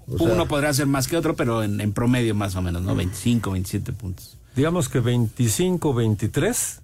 [0.08, 2.82] O sea- Uno podrá hacer más que otro, pero en, en promedio más o menos,
[2.82, 2.95] ¿no?
[2.95, 4.38] 25, 27 puntos.
[4.56, 6.82] Digamos que 25, 23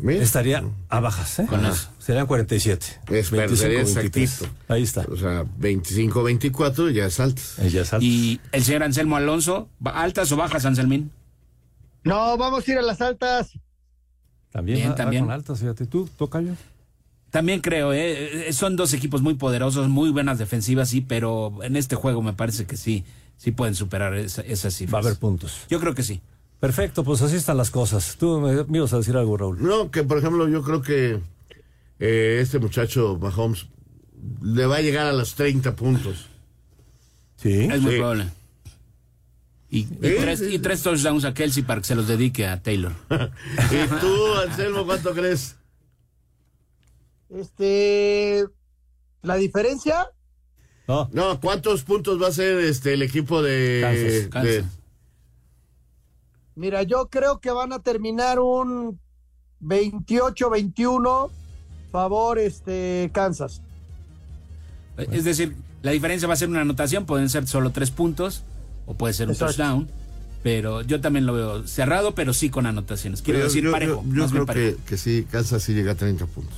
[0.00, 0.22] Mira.
[0.22, 1.46] estaría a bajas, ¿eh?
[1.46, 1.88] Con eso.
[1.98, 2.86] Serían 47.
[3.10, 4.30] Es, pero sería 23.
[4.32, 4.56] exactito.
[4.68, 5.02] Ahí está.
[5.10, 7.58] O sea, 25-24 ya es altas.
[7.58, 8.04] Eh, ya es alto.
[8.04, 11.10] Y el señor Anselmo Alonso, ¿va- ¿altas o bajas, Anselmín?
[12.04, 13.50] No, vamos a ir a las altas.
[14.50, 15.24] También, Bien, va- va también.
[15.24, 15.86] con altas, fíjate.
[15.86, 16.54] ¿Tú, Tocayo?
[17.30, 18.48] También creo, ¿eh?
[18.48, 22.32] Eh, Son dos equipos muy poderosos, muy buenas defensivas, sí, pero en este juego me
[22.32, 23.04] parece que sí,
[23.36, 24.94] sí pueden superar esa- esas cifras.
[24.94, 25.66] Va a haber puntos.
[25.68, 26.22] Yo creo que sí.
[26.60, 28.16] Perfecto, pues así están las cosas.
[28.18, 29.62] Tú me, me ibas a decir algo, Raúl.
[29.62, 31.20] No, que por ejemplo yo creo que
[32.00, 33.66] eh, este muchacho Mahomes
[34.42, 36.26] le va a llegar a los 30 puntos.
[37.36, 37.68] Sí.
[37.70, 37.98] Es muy Sí.
[37.98, 38.28] probable.
[39.70, 42.92] Y, tres, y tres touchdowns a Kelsey para que se los dedique a Taylor.
[43.10, 45.56] ¿Y tú, Anselmo, cuánto crees?
[47.28, 48.44] Este,
[49.22, 50.06] la diferencia,
[50.86, 54.77] No, No, ¿cuántos puntos va a ser este el equipo de Kansas, de- Kansas.
[56.58, 58.98] Mira, yo creo que van a terminar un
[59.60, 61.30] 28-21
[61.90, 63.62] favor este Kansas.
[64.96, 68.42] Es decir, la diferencia va a ser una anotación, pueden ser solo tres puntos
[68.86, 69.54] o puede ser un Exacto.
[69.54, 69.88] touchdown.
[70.42, 73.22] Pero yo también lo veo cerrado, pero sí con anotaciones.
[73.22, 74.02] Quiero Yo- decir yo, parejo.
[74.06, 74.76] Yo, yo más bien creo parejo.
[74.78, 76.56] que, que sí, Kansas sí llega a 30 puntos.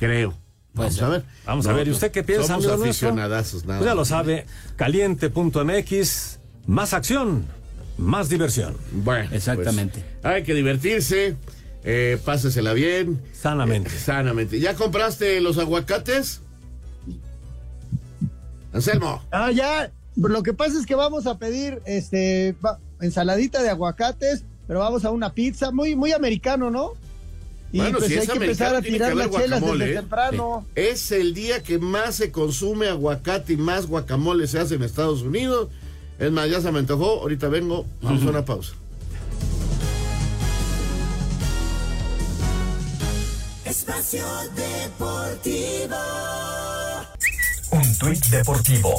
[0.00, 0.30] Creo.
[0.74, 1.04] Puede Vamos ser.
[1.04, 1.24] a ver.
[1.46, 6.40] Vamos a ver, ¿y usted qué piensa, Somos aficionadazos, nada Pues ya lo sabe, caliente.mx,
[6.66, 7.44] más acción,
[7.98, 8.76] más diversión.
[8.92, 10.02] Bueno, Exactamente.
[10.22, 11.36] pues, hay que divertirse,
[11.84, 13.20] eh, pásesela bien.
[13.32, 13.90] Sanamente.
[13.90, 14.60] eh, sanamente.
[14.60, 16.40] ¿Ya compraste los aguacates?
[18.72, 19.22] Anselmo.
[19.30, 24.44] Ah, ya, lo que pasa es que vamos a pedir este va- ensaladita de aguacates,
[24.66, 26.92] pero vamos a una pizza muy muy americano, ¿no?
[27.72, 29.94] Y Bueno, pues si hay es que empezar a tirar las chelas desde ¿eh?
[29.96, 30.64] temprano.
[30.76, 35.22] Es el día que más se consume aguacate y más guacamole se hace en Estados
[35.22, 35.68] Unidos.
[36.18, 37.20] Es más, ya se me antojó.
[37.20, 37.86] Ahorita vengo.
[38.02, 38.74] Vamos a una pausa.
[43.64, 44.24] Espacio
[44.54, 45.96] Deportivo.
[47.70, 48.90] Un tuit deportivo.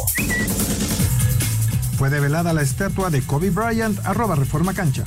[1.98, 5.04] Fue develada la estatua de Kobe Bryant, arroba Reforma Cancha.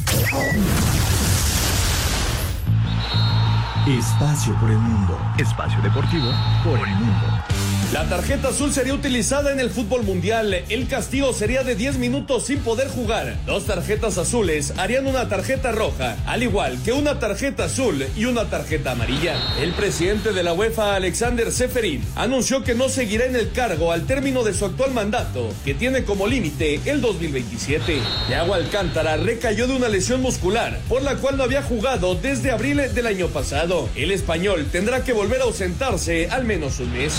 [3.86, 5.18] Espacio por el mundo.
[5.38, 6.30] Espacio deportivo
[6.64, 7.47] por el mundo.
[7.90, 10.52] La tarjeta azul sería utilizada en el fútbol mundial.
[10.68, 13.38] El castigo sería de 10 minutos sin poder jugar.
[13.46, 18.50] Dos tarjetas azules harían una tarjeta roja, al igual que una tarjeta azul y una
[18.50, 19.36] tarjeta amarilla.
[19.58, 24.04] El presidente de la UEFA, Alexander Seferin, anunció que no seguirá en el cargo al
[24.04, 28.00] término de su actual mandato, que tiene como límite el 2027.
[28.26, 32.82] Thiago Alcántara recayó de una lesión muscular, por la cual no había jugado desde abril
[32.94, 33.88] del año pasado.
[33.96, 37.14] El español tendrá que volver a ausentarse al menos un mes.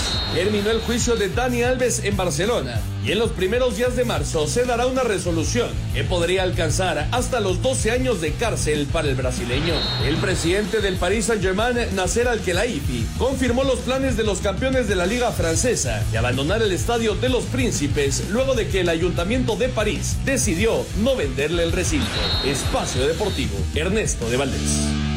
[0.66, 4.64] El juicio de Dani Alves en Barcelona y en los primeros días de marzo se
[4.64, 9.74] dará una resolución que podría alcanzar hasta los 12 años de cárcel para el brasileño.
[10.04, 15.06] El presidente del Paris Saint-Germain, Nasser Al-Khelaifi, confirmó los planes de los campeones de la
[15.06, 19.70] Liga Francesa de abandonar el estadio de los Príncipes luego de que el Ayuntamiento de
[19.70, 22.06] París decidió no venderle el recinto.
[22.44, 25.09] Espacio Deportivo, Ernesto de Valdés.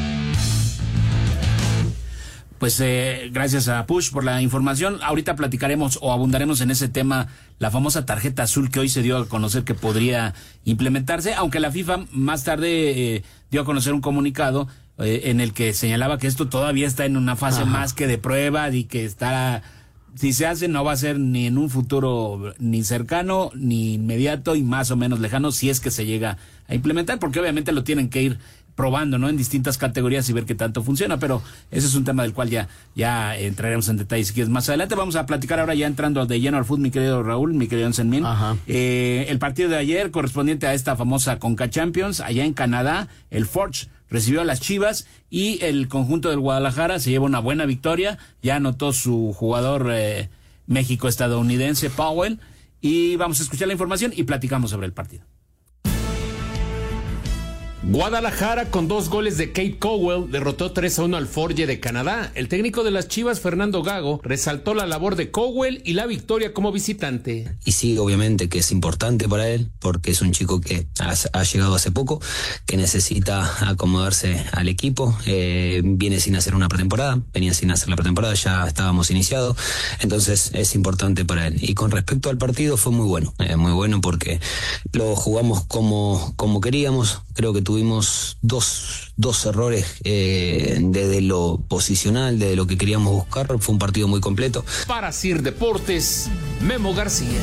[2.63, 4.99] Pues eh, gracias a Push por la información.
[5.03, 7.27] Ahorita platicaremos o abundaremos en ese tema,
[7.59, 11.71] la famosa tarjeta azul que hoy se dio a conocer que podría implementarse, aunque la
[11.71, 16.27] FIFA más tarde eh, dio a conocer un comunicado eh, en el que señalaba que
[16.27, 17.69] esto todavía está en una fase Ajá.
[17.69, 19.61] más que de prueba y que está
[20.15, 24.55] si se hace no va a ser ni en un futuro ni cercano ni inmediato
[24.55, 27.83] y más o menos lejano si es que se llega a implementar, porque obviamente lo
[27.83, 28.39] tienen que ir
[28.75, 29.29] probando, ¿no?
[29.29, 32.49] En distintas categorías y ver qué tanto funciona, pero ese es un tema del cual
[32.49, 34.95] ya, ya entraremos en detalles si quieres más adelante.
[34.95, 37.91] Vamos a platicar ahora ya entrando de lleno al fútbol, mi querido Raúl, mi querido
[37.93, 38.23] Senmin.
[38.67, 43.45] Eh, el partido de ayer correspondiente a esta famosa Conca Champions, allá en Canadá, el
[43.45, 48.19] Forge recibió a las Chivas y el conjunto del Guadalajara se lleva una buena victoria.
[48.41, 50.29] Ya anotó su jugador eh,
[50.67, 52.39] México-estadounidense Powell.
[52.79, 55.25] Y vamos a escuchar la información y platicamos sobre el partido.
[57.85, 62.31] Guadalajara con dos goles de Kate Cowell derrotó 3 a 1 al Forge de Canadá.
[62.33, 66.53] El técnico de las Chivas, Fernando Gago, resaltó la labor de Cowell y la victoria
[66.53, 67.57] como visitante.
[67.65, 71.75] Y sí, obviamente que es importante para él, porque es un chico que ha, llegado
[71.75, 72.21] hace poco,
[72.65, 75.17] que necesita acomodarse al equipo.
[75.25, 79.57] Eh, viene sin hacer una pretemporada, venía sin hacer la pretemporada, ya estábamos iniciados.
[79.99, 81.57] Entonces es importante para él.
[81.61, 83.33] Y con respecto al partido, fue muy bueno.
[83.39, 84.39] Eh, muy bueno porque
[84.93, 87.21] lo jugamos como, como queríamos.
[87.33, 93.47] Creo que tuvimos dos, dos errores eh, desde lo posicional, desde lo que queríamos buscar.
[93.57, 94.63] Fue un partido muy completo.
[94.85, 96.29] Para Sir Deportes,
[96.61, 97.39] Memo García.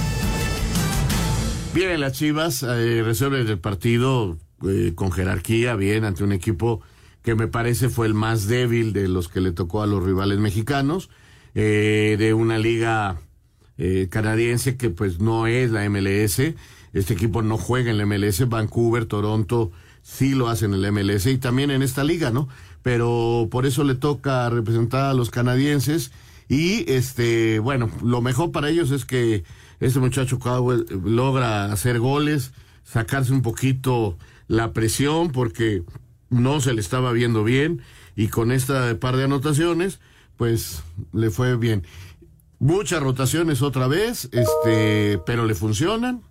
[1.75, 4.39] Vienen las Chivas, eh, resuelven el partido
[4.69, 6.81] eh, con jerarquía, bien, ante un equipo
[7.23, 10.39] que me parece fue el más débil de los que le tocó a los rivales
[10.39, 11.11] mexicanos,
[11.57, 13.21] eh, de una liga
[13.79, 16.55] eh, canadiense que pues no es la MLS.
[16.93, 21.27] Este equipo no juega en la MLS, Vancouver, Toronto sí lo hacen en la MLS
[21.27, 22.49] y también en esta liga, ¿no?
[22.83, 26.13] Pero por eso le toca representar a los canadienses
[26.49, 29.45] y este, bueno, lo mejor para ellos es que
[29.79, 35.85] este muchacho Cowell logra hacer goles, sacarse un poquito la presión porque
[36.29, 37.83] no se le estaba viendo bien
[38.17, 40.01] y con esta par de anotaciones
[40.37, 40.83] pues
[41.13, 41.87] le fue bien.
[42.59, 46.23] Muchas rotaciones otra vez, este, pero le funcionan.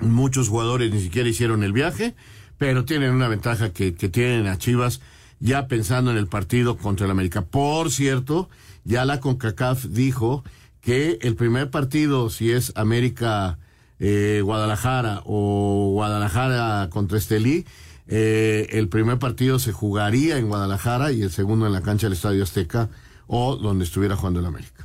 [0.00, 2.14] Muchos jugadores ni siquiera hicieron el viaje,
[2.58, 5.00] pero tienen una ventaja que, que tienen a Chivas
[5.40, 7.42] ya pensando en el partido contra el América.
[7.42, 8.48] Por cierto,
[8.84, 10.44] ya la CONCACAF dijo
[10.80, 13.58] que el primer partido, si es América
[13.98, 17.66] eh, Guadalajara o Guadalajara contra Estelí,
[18.06, 22.14] eh, el primer partido se jugaría en Guadalajara y el segundo en la cancha del
[22.14, 22.88] Estadio Azteca
[23.26, 24.77] o donde estuviera jugando el América.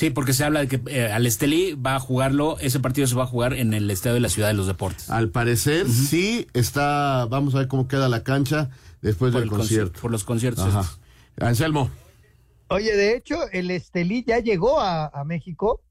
[0.00, 3.14] Sí, porque se habla de que eh, al Estelí va a jugarlo, ese partido se
[3.14, 5.10] va a jugar en el Estadio de la Ciudad de los Deportes.
[5.10, 8.70] Al parecer, sí está, vamos a ver cómo queda la cancha
[9.02, 9.92] después Por del el concierto.
[9.98, 10.80] conci- por los conciertos Ajá.
[10.80, 11.00] estos.
[11.46, 11.90] Anselmo.
[12.68, 15.82] Oye, de hecho, el Estelí ya llegó a, a México,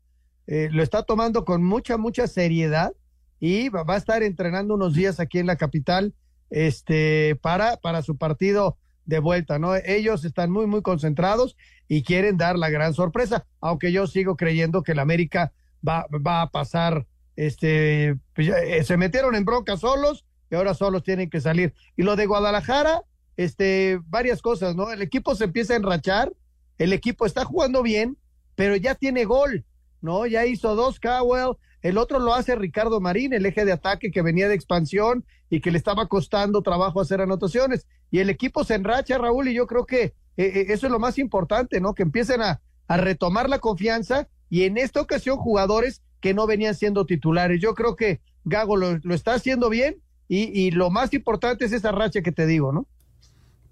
[0.47, 2.93] eh, lo está tomando con mucha, mucha seriedad
[3.39, 6.15] y va, va a estar entrenando unos días aquí en la capital
[6.49, 8.75] este, para, para su partido
[9.09, 9.75] de vuelta, ¿no?
[9.75, 14.83] Ellos están muy, muy concentrados y quieren dar la gran sorpresa, aunque yo sigo creyendo
[14.83, 15.51] que el América
[15.85, 21.03] va, va a pasar, este, pues eh, se metieron en bronca solos y ahora solos
[21.03, 21.73] tienen que salir.
[21.97, 23.01] Y lo de Guadalajara,
[23.35, 24.91] este, varias cosas, ¿no?
[24.91, 26.31] El equipo se empieza a enrachar,
[26.77, 28.15] el equipo está jugando bien,
[28.55, 29.65] pero ya tiene gol,
[30.01, 30.27] ¿no?
[30.27, 34.21] Ya hizo dos Cowell, el otro lo hace Ricardo Marín, el eje de ataque que
[34.21, 37.87] venía de expansión y que le estaba costando trabajo hacer anotaciones.
[38.11, 40.99] Y el equipo se enracha, Raúl, y yo creo que eh, eh, eso es lo
[40.99, 41.93] más importante, ¿no?
[41.93, 46.75] Que empiecen a, a retomar la confianza y en esta ocasión jugadores que no venían
[46.75, 47.61] siendo titulares.
[47.61, 51.71] Yo creo que Gago lo, lo está haciendo bien y, y lo más importante es
[51.71, 52.87] esa racha que te digo, ¿no?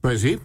[0.02, 0.39] Pues sí,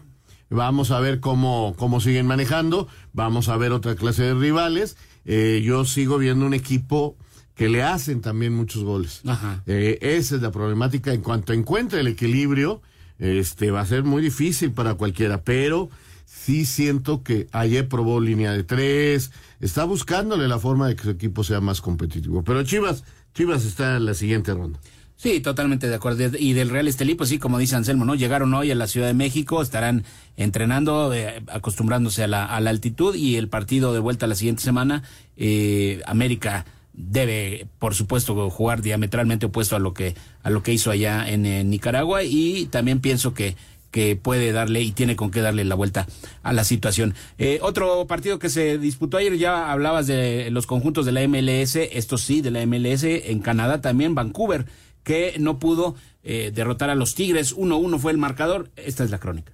[0.51, 4.97] vamos a ver cómo, cómo siguen manejando, vamos a ver otra clase de rivales.
[5.25, 7.17] Eh, yo sigo viendo un equipo
[7.63, 9.23] que le hacen también muchos goles.
[9.67, 11.13] Eh, esa es la problemática.
[11.13, 12.83] En cuanto encuentre el equilibrio,
[13.21, 15.89] este va a ser muy difícil para cualquiera, pero
[16.27, 21.11] sí siento que ayer probó línea de tres, está buscándole la forma de que su
[21.11, 22.43] equipo sea más competitivo.
[22.43, 24.81] Pero Chivas, Chivas está en la siguiente ronda.
[25.15, 26.37] Sí, totalmente de acuerdo.
[26.37, 28.17] Y del Real Estelí, pues sí, como dice Anselmo, ¿no?
[28.17, 30.03] Llegaron hoy a la Ciudad de México, estarán
[30.37, 34.65] entrenando, eh, acostumbrándose a la, a la altitud y el partido de vuelta la siguiente
[34.65, 35.05] semana.
[35.37, 40.91] Eh, América debe, por supuesto, jugar diametralmente opuesto a lo que, a lo que hizo
[40.91, 43.57] allá en, Nicaragua y también pienso que
[43.91, 46.07] que puede darle y tiene con qué darle la vuelta
[46.43, 47.15] a la situación.
[47.37, 51.77] Eh, otro partido que se disputó ayer, ya hablabas de los conjuntos de la MLS,
[51.77, 54.65] esto sí, de la MLS, en Canadá también, Vancouver,
[55.05, 59.19] que no pudo eh, derrotar a los Tigres, 1-1 fue el marcador, esta es la
[59.19, 59.53] crónica.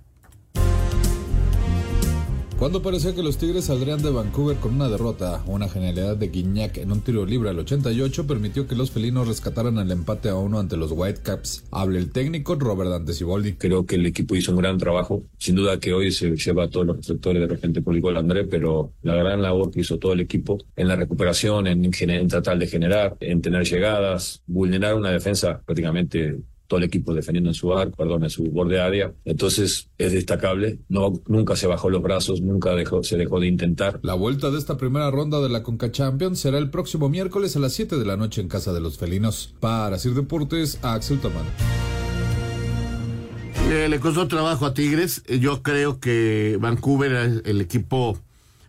[2.58, 6.78] Cuando parecía que los Tigres saldrían de Vancouver con una derrota, una genialidad de Guiñac
[6.78, 10.58] en un tiro libre al 88 permitió que los felinos rescataran el empate a uno
[10.58, 11.66] ante los Whitecaps.
[11.70, 13.52] Habla el técnico Robert Dante Siboldi.
[13.52, 15.22] Creo que el equipo hizo un gran trabajo.
[15.38, 18.92] Sin duda que hoy se lleva todos los reflectores de repente por el André, pero
[19.02, 22.66] la gran labor que hizo todo el equipo en la recuperación, en, en tratar de
[22.66, 27.96] generar, en tener llegadas, vulnerar una defensa prácticamente todo el equipo defendiendo en su arco,
[27.96, 29.12] perdón, en su borde área.
[29.24, 30.78] Entonces es destacable.
[30.88, 33.98] No, nunca se bajó los brazos, nunca dejó, se dejó de intentar.
[34.02, 37.58] La vuelta de esta primera ronda de la Conca Champions será el próximo miércoles a
[37.58, 39.54] las 7 de la noche en casa de los felinos.
[39.60, 41.46] Para Sir Deportes, Axel Tomán.
[43.70, 45.22] Eh, le costó trabajo a Tigres.
[45.26, 48.18] Eh, Yo creo que Vancouver es el equipo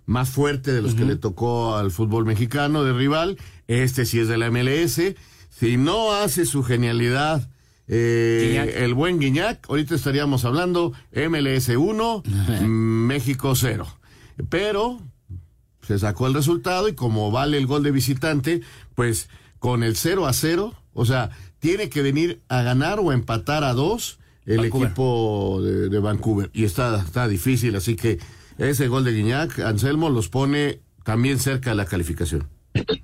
[0.06, 3.38] más fuerte de los que le tocó al fútbol mexicano de rival.
[3.68, 5.02] Este sí es de la MLS.
[5.50, 7.50] Si no hace su genialidad
[7.90, 12.24] eh, el buen Guiñac, ahorita estaríamos hablando MLS 1,
[12.62, 13.88] México 0.
[14.48, 15.02] Pero
[15.82, 18.62] se sacó el resultado y como vale el gol de visitante,
[18.94, 23.64] pues con el 0 a 0, o sea, tiene que venir a ganar o empatar
[23.64, 24.88] a dos el Vancouver.
[24.88, 26.52] equipo de, de Vancouver.
[26.54, 28.20] Y está, está difícil, así que
[28.60, 32.48] ese gol de Guiñac, Anselmo, los pone también cerca de la calificación.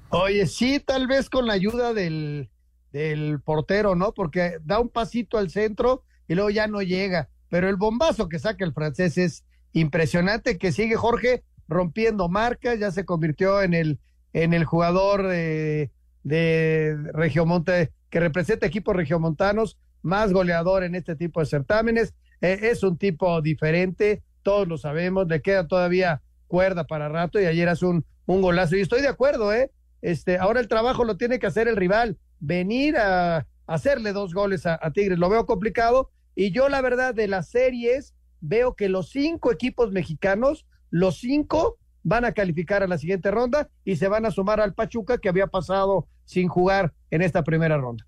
[0.10, 2.50] Oye, sí, tal vez con la ayuda del,
[2.96, 4.14] del portero, ¿no?
[4.14, 7.28] Porque da un pasito al centro y luego ya no llega.
[7.50, 12.92] Pero el bombazo que saca el francés es impresionante, que sigue Jorge rompiendo marcas, ya
[12.92, 14.00] se convirtió en el,
[14.32, 15.92] en el jugador de,
[16.24, 22.14] de Regiomonte, que representa equipos regiomontanos, más goleador en este tipo de certámenes.
[22.40, 27.46] Eh, es un tipo diferente, todos lo sabemos, le queda todavía cuerda para rato y
[27.46, 28.78] ayer hace un, un golazo.
[28.78, 29.72] Y estoy de acuerdo, ¿eh?
[30.02, 34.66] Este, ahora el trabajo lo tiene que hacer el rival, venir a, hacerle dos goles
[34.66, 35.18] a, Tigres.
[35.18, 36.12] Lo veo complicado.
[36.36, 41.78] Y yo, la verdad, de las series, veo que los cinco equipos mexicanos, los cinco
[42.04, 45.30] van a calificar a la siguiente ronda y se van a sumar al Pachuca que
[45.30, 48.06] había pasado sin jugar en esta primera ronda.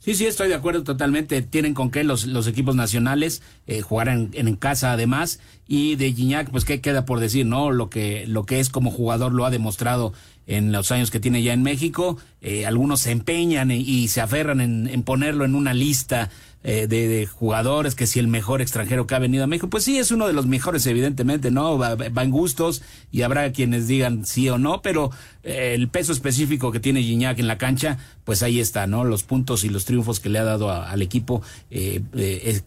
[0.00, 1.42] Sí, sí, estoy de acuerdo totalmente.
[1.42, 5.40] Tienen con qué los, los equipos nacionales eh, jugar en, en casa además.
[5.68, 7.70] Y de Gignac, pues qué queda por decir, ¿no?
[7.70, 10.14] Lo que, lo que es como jugador lo ha demostrado
[10.50, 12.18] en los años que tiene ya en México.
[12.42, 16.28] Eh, algunos se empeñan y, se aferran en, ponerlo en una lista
[16.64, 19.98] eh, de, jugadores, que si el mejor extranjero que ha venido a México, pues sí,
[19.98, 21.78] es uno de los mejores, evidentemente, ¿no?
[21.78, 22.82] Va, va en gustos
[23.12, 25.10] y habrá quienes digan sí o no, pero
[25.44, 29.04] eh, el peso específico que tiene Gignac en la cancha, pues ahí está, ¿no?
[29.04, 31.42] Los puntos y los triunfos que le ha dado al equipo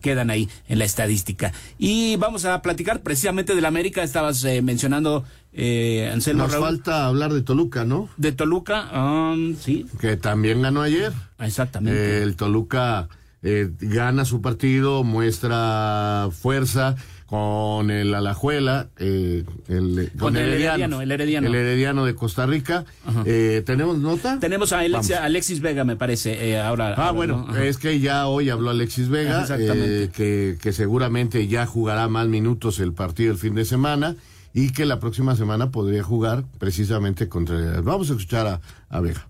[0.01, 1.51] quedan ahí en la estadística.
[1.77, 6.65] Y vamos a platicar precisamente del América, estabas mencionando, eh, Anselmo Nos Raúl.
[6.65, 8.09] falta hablar de Toluca, ¿no?
[8.17, 8.89] De Toluca,
[9.33, 9.85] um, sí.
[9.99, 11.11] Que también ganó ayer.
[11.39, 12.23] Exactamente.
[12.23, 13.07] el Toluca
[13.43, 21.11] eh, gana su partido, muestra fuerza con el Alajuela, eh, el, Con el Herediano, el
[21.11, 21.47] Herediano.
[21.47, 22.85] el Herediano de Costa Rica.
[23.25, 24.37] Eh, ¿Tenemos nota?
[24.39, 26.89] Tenemos a Alexis, Vega, me parece, eh, ahora.
[26.89, 31.65] Ah, ahora, bueno, es que ya hoy habló Alexis Vega, eh, que, que seguramente ya
[31.65, 34.15] jugará más minutos el partido el fin de semana
[34.53, 37.81] y que la próxima semana podría jugar precisamente contra...
[37.81, 39.27] Vamos a escuchar a, a Vega.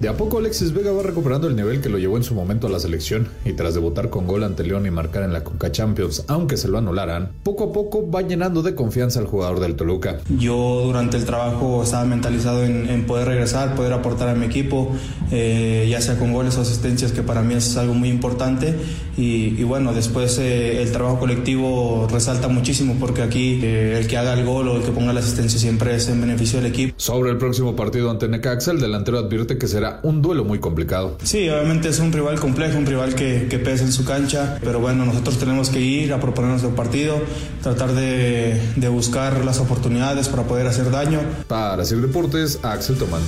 [0.00, 2.66] De a poco Alexis Vega va recuperando el nivel que lo llevó en su momento
[2.66, 5.72] a la selección y tras debutar con gol ante León y marcar en la Conca
[5.72, 9.74] Champions, aunque se lo anularan, poco a poco va llenando de confianza al jugador del
[9.74, 10.18] Toluca.
[10.38, 14.90] Yo durante el trabajo estaba mentalizado en, en poder regresar, poder aportar a mi equipo,
[15.30, 18.74] eh, ya sea con goles o asistencias, que para mí es algo muy importante.
[19.16, 24.18] Y, y bueno, después eh, el trabajo colectivo resalta muchísimo porque aquí eh, el que
[24.18, 26.92] haga el gol o el que ponga la asistencia siempre es en beneficio del equipo.
[26.98, 31.18] Sobre el próximo partido ante Necaxa, el delantero advierte que será un duelo muy complicado.
[31.22, 34.80] Sí, obviamente es un rival complejo, un rival que, que pesa en su cancha, pero
[34.80, 37.20] bueno, nosotros tenemos que ir a proponer nuestro partido,
[37.62, 41.20] tratar de, de buscar las oportunidades para poder hacer daño.
[41.48, 43.22] Para Sir Deportes, Axel Tomán.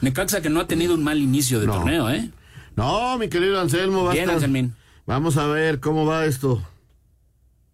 [0.00, 2.30] Necaxa que no ha tenido un mal inicio de torneo, ¿eh?
[2.74, 4.70] No, mi querido Anselmo, va a Bien, estar-.
[5.06, 6.62] Vamos a ver cómo va esto.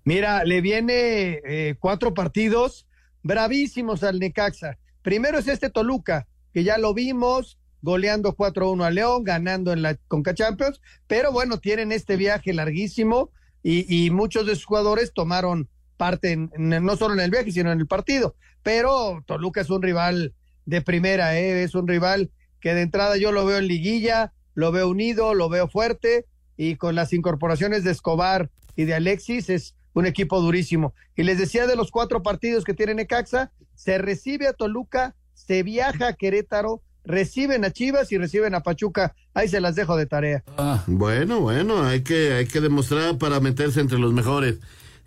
[0.04, 2.86] Mira, le viene eh, cuatro partidos
[3.22, 4.78] bravísimos al Necaxa.
[5.02, 9.94] Primero es este Toluca, que ya lo vimos goleando 4-1 a León, ganando en la
[10.08, 13.30] Conca Champions, pero bueno, tienen este viaje larguísimo
[13.62, 17.70] y, muchos de sus jugadores tomaron parte en- en- no solo en el viaje, sino
[17.72, 18.34] en el partido.
[18.62, 20.32] Pero Toluca es un rival
[20.64, 21.62] de primera, ¿eh?
[21.62, 25.48] es un rival que de entrada yo lo veo en liguilla, lo veo unido, lo
[25.48, 26.24] veo fuerte
[26.56, 30.94] y con las incorporaciones de Escobar y de Alexis es un equipo durísimo.
[31.16, 35.62] Y les decía de los cuatro partidos que tiene Necaxa, se recibe a Toluca, se
[35.62, 39.14] viaja a Querétaro, reciben a Chivas y reciben a Pachuca.
[39.34, 40.44] Ahí se las dejo de tarea.
[40.56, 40.84] Ah.
[40.86, 44.58] Bueno, bueno, hay que, hay que demostrar para meterse entre los mejores.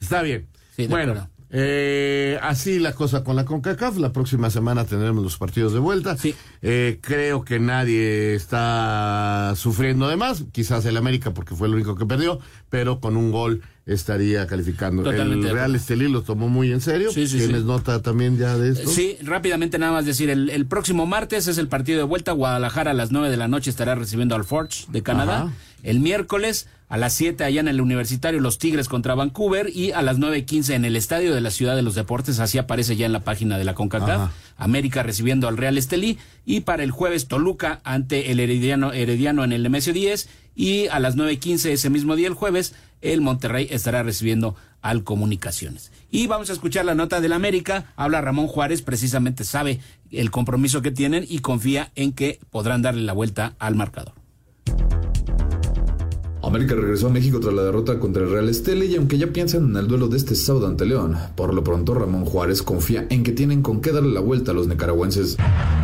[0.01, 0.47] Está bien.
[0.89, 3.97] bueno, eh, así la cosa con la CONCACAF.
[3.97, 6.17] La próxima semana tendremos los partidos de vuelta.
[6.61, 10.45] Eh, creo que nadie está sufriendo de más.
[10.51, 12.39] Quizás el América porque fue el único que perdió,
[12.69, 13.61] pero con un gol
[13.93, 15.03] estaría calificando.
[15.03, 15.75] Totalmente el Real.
[15.75, 17.11] Estelí lo tomó muy en serio.
[17.11, 17.67] Sí, sí, ¿Tienes sí.
[17.67, 18.89] nota también ya de esto?
[18.89, 22.91] Sí, rápidamente nada más decir, el, el próximo martes es el partido de vuelta, Guadalajara
[22.91, 25.43] a las 9 de la noche estará recibiendo al Forge de Canadá.
[25.43, 25.53] Ajá.
[25.83, 30.01] El miércoles a las 7 allá en el Universitario los Tigres contra Vancouver y a
[30.01, 33.13] las 9.15 en el Estadio de la Ciudad de los Deportes, así aparece ya en
[33.13, 34.31] la página de la CONCACAF.
[34.57, 39.53] América recibiendo al Real Estelí y para el jueves Toluca ante el Herediano, Herediano en
[39.53, 44.03] el Nemesio 10 y a las 9.15 ese mismo día el jueves el Monterrey estará
[44.03, 45.91] recibiendo al Comunicaciones.
[46.09, 47.93] Y vamos a escuchar la nota del América.
[47.95, 49.79] Habla Ramón Juárez, precisamente sabe
[50.11, 54.20] el compromiso que tienen y confía en que podrán darle la vuelta al marcador.
[56.51, 59.69] América regresó a México tras la derrota contra el Real Esteli y aunque ya piensan
[59.69, 63.23] en el duelo de este sábado ante León, por lo pronto Ramón Juárez confía en
[63.23, 65.37] que tienen con qué darle la vuelta a los nicaragüenses.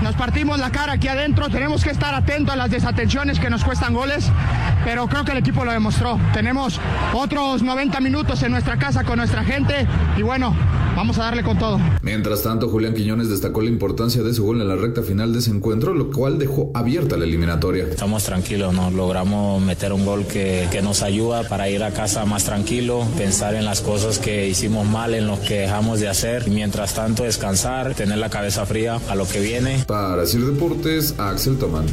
[0.03, 3.63] Nos partimos la cara aquí adentro, tenemos que estar atentos a las desatenciones que nos
[3.63, 4.29] cuestan goles,
[4.83, 6.19] pero creo que el equipo lo demostró.
[6.33, 6.81] Tenemos
[7.13, 9.87] otros 90 minutos en nuestra casa con nuestra gente
[10.17, 10.53] y bueno,
[10.97, 11.79] vamos a darle con todo.
[12.01, 15.39] Mientras tanto, Julián Quiñones destacó la importancia de su gol en la recta final de
[15.39, 17.85] ese encuentro, lo cual dejó abierta la eliminatoria.
[17.85, 18.89] Estamos tranquilos, ¿no?
[18.89, 23.53] logramos meter un gol que, que nos ayuda para ir a casa más tranquilo, pensar
[23.53, 27.23] en las cosas que hicimos mal, en lo que dejamos de hacer y mientras tanto
[27.23, 29.83] descansar, tener la cabeza fría a lo que viene.
[29.87, 31.85] Para Sir Deportes, Axel Tomán.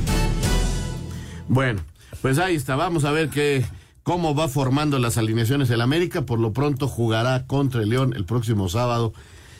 [1.46, 1.82] Bueno,
[2.22, 2.74] pues ahí está.
[2.74, 3.64] Vamos a ver qué,
[4.04, 6.24] cómo va formando las alineaciones el América.
[6.24, 9.12] Por lo pronto jugará contra el León el próximo sábado.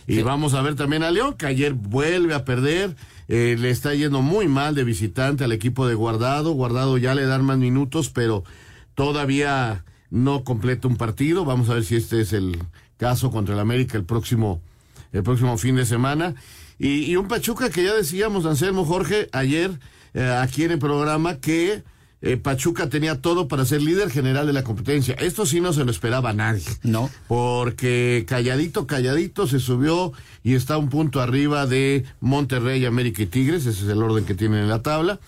[0.07, 2.95] Y vamos a ver también a León, que ayer vuelve a perder.
[3.27, 6.53] Eh, le está yendo muy mal de visitante al equipo de Guardado.
[6.53, 8.45] Guardado ya le dan más minutos, pero
[8.95, 11.47] todavía no completa un partido.
[11.47, 12.63] Vamos a ver si este es el
[12.99, 14.61] caso contra el América el próximo,
[15.13, 16.35] el próximo fin de semana.
[16.79, 19.71] Y, y un Pachuca que ya decíamos, Anselmo Jorge, ayer
[20.13, 21.83] eh, aquí en el programa que
[22.27, 25.14] eh, Pachuca tenía todo para ser líder general de la competencia.
[25.18, 26.64] Esto sí no se lo esperaba a nadie.
[26.83, 27.11] No.
[27.29, 33.66] Porque calladito, calladito se subió y está un punto arriba de Monterrey, América y Tigres.
[33.66, 35.20] Ese es el orden que tienen en la tabla.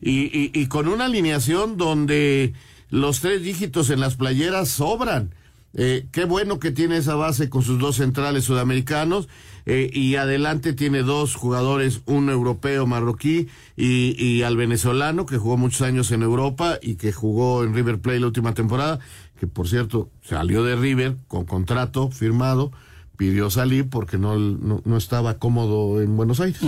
[0.00, 2.54] Y, y, y con una alineación donde
[2.90, 5.34] los tres dígitos en las playeras sobran.
[5.78, 9.28] Eh, qué bueno que tiene esa base con sus dos centrales sudamericanos
[9.66, 15.58] eh, y adelante tiene dos jugadores, un europeo marroquí y, y al venezolano que jugó
[15.58, 19.00] muchos años en Europa y que jugó en River Plate la última temporada,
[19.38, 22.72] que por cierto salió de River con contrato firmado,
[23.18, 26.60] pidió salir porque no, no, no estaba cómodo en Buenos Aires.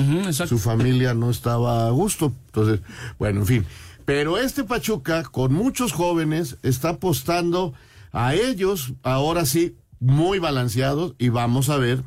[0.46, 2.32] Su familia no estaba a gusto.
[2.46, 2.80] Entonces,
[3.18, 3.66] bueno, en fin.
[4.04, 7.74] Pero este Pachuca, con muchos jóvenes, está apostando
[8.12, 12.02] a ellos, ahora sí, muy balanceados, y vamos a ver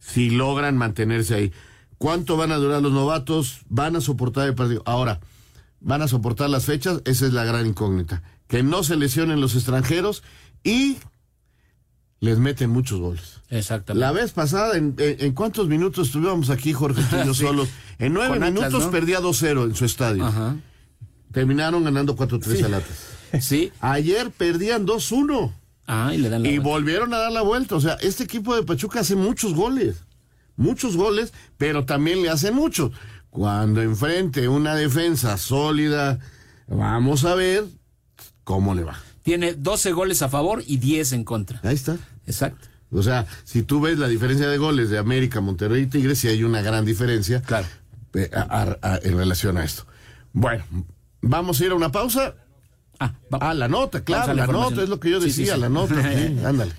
[0.00, 1.52] si logran mantenerse ahí.
[1.98, 3.60] ¿Cuánto van a durar los novatos?
[3.68, 4.82] ¿Van a soportar el partido?
[4.86, 5.20] Ahora,
[5.80, 7.02] ¿van a soportar las fechas?
[7.04, 8.22] Esa es la gran incógnita.
[8.48, 10.22] Que no se lesionen los extranjeros
[10.64, 10.96] y
[12.20, 13.40] les meten muchos goles.
[13.50, 14.00] Exactamente.
[14.00, 17.44] La vez pasada, ¿en, en, en cuántos minutos estuvimos aquí, Jorge, y yo Sí.
[17.44, 17.68] solos?
[17.98, 18.90] En nueve Con Atlas, minutos ¿no?
[18.90, 20.28] perdía 2-0 en su estadio.
[21.32, 22.62] Terminaron ganando 4-3 Sí.
[22.64, 22.98] al Atlas.
[23.40, 23.72] Sí.
[23.80, 25.52] Ayer perdían 2-1.
[25.86, 26.68] Ah, y le dan la Y vuelta.
[26.70, 27.74] volvieron a dar la vuelta.
[27.76, 30.02] O sea, este equipo de Pachuca hace muchos goles.
[30.56, 32.92] Muchos goles, pero también le hace muchos.
[33.30, 36.18] Cuando enfrente una defensa sólida,
[36.68, 37.64] vamos a ver
[38.44, 38.98] cómo le va.
[39.22, 41.60] Tiene 12 goles a favor y 10 en contra.
[41.62, 41.96] Ahí está.
[42.26, 42.68] Exacto.
[42.92, 46.28] O sea, si tú ves la diferencia de goles de América, Monterrey y Tigres, sí
[46.28, 47.66] hay una gran diferencia claro.
[48.14, 49.84] en relación a esto.
[50.32, 50.64] Bueno,
[51.20, 52.34] vamos a ir a una pausa.
[53.00, 55.60] Ah, la nota, claro, la la, nota, es lo que yo Sí, sí, decía, sí.
[55.60, 55.94] la nota.
[55.94, 56.72] sí, ándale.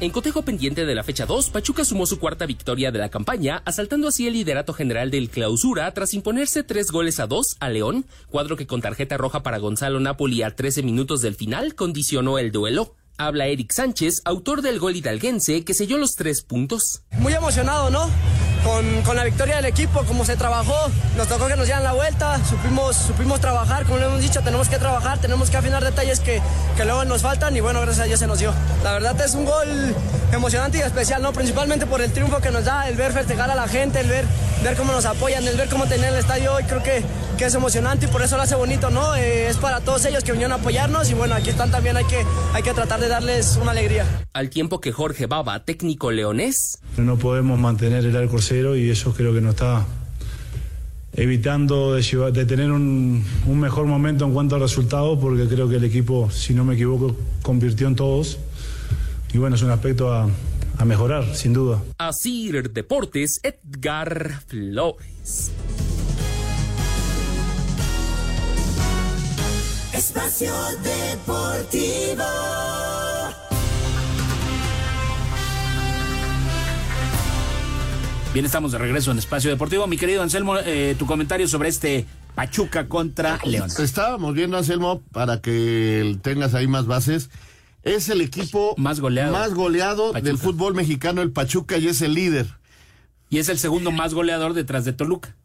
[0.00, 3.62] En cotejo pendiente de la fecha 2, Pachuca sumó su cuarta victoria de la campaña,
[3.64, 8.04] asaltando así el liderato general del clausura tras imponerse tres goles a dos a León,
[8.28, 12.52] cuadro que con tarjeta roja para Gonzalo Napoli a 13 minutos del final condicionó el
[12.52, 12.96] duelo.
[13.16, 17.02] Habla Eric Sánchez, autor del gol hidalguense que selló los tres puntos.
[17.12, 18.10] Muy emocionado, ¿no?
[18.64, 21.92] Con, con, la victoria del equipo, como se trabajó, nos tocó que nos dieran la
[21.92, 26.20] vuelta, supimos, supimos trabajar, como le hemos dicho, tenemos que trabajar, tenemos que afinar detalles
[26.20, 26.40] que,
[26.74, 28.52] que luego nos faltan y bueno, gracias a Dios se nos dio.
[28.82, 29.94] La verdad es un gol
[30.32, 31.32] emocionante y especial, ¿no?
[31.32, 34.24] Principalmente por el triunfo que nos da, el ver festejar a la gente, el ver,
[34.62, 37.02] ver cómo nos apoyan, el ver cómo tener el estadio hoy, creo que,
[37.36, 39.14] que es emocionante y por eso lo hace bonito, ¿no?
[39.14, 42.04] Eh, es para todos ellos que vinieron a apoyarnos y bueno, aquí están también, hay
[42.04, 44.06] que, hay que tratar de darles una alegría.
[44.32, 49.12] Al tiempo que Jorge Baba, técnico leonés, No podemos mantener el arco 0 y eso
[49.12, 49.84] creo que nos está
[51.12, 55.68] evitando de, llevar- de tener un, un mejor momento en cuanto a resultados, porque creo
[55.68, 58.38] que el equipo, si no me equivoco, convirtió en todos.
[59.32, 60.28] Y bueno, es un aspecto a,
[60.78, 61.82] a mejorar, sin duda.
[61.98, 65.50] Asir Deportes, Edgar Flores.
[69.92, 70.52] Espacio
[70.82, 72.22] Deportivo.
[78.34, 79.86] Bien, estamos de regreso en Espacio Deportivo.
[79.86, 82.04] Mi querido Anselmo, eh, tu comentario sobre este
[82.34, 83.70] Pachuca contra León.
[83.78, 87.30] Estábamos viendo, Anselmo, para que tengas ahí más bases.
[87.84, 90.20] Es el equipo más goleado, más goleado Pachuca.
[90.28, 92.46] del fútbol mexicano, el Pachuca, y es el líder.
[93.30, 95.36] Y es el segundo más goleador detrás de Toluca.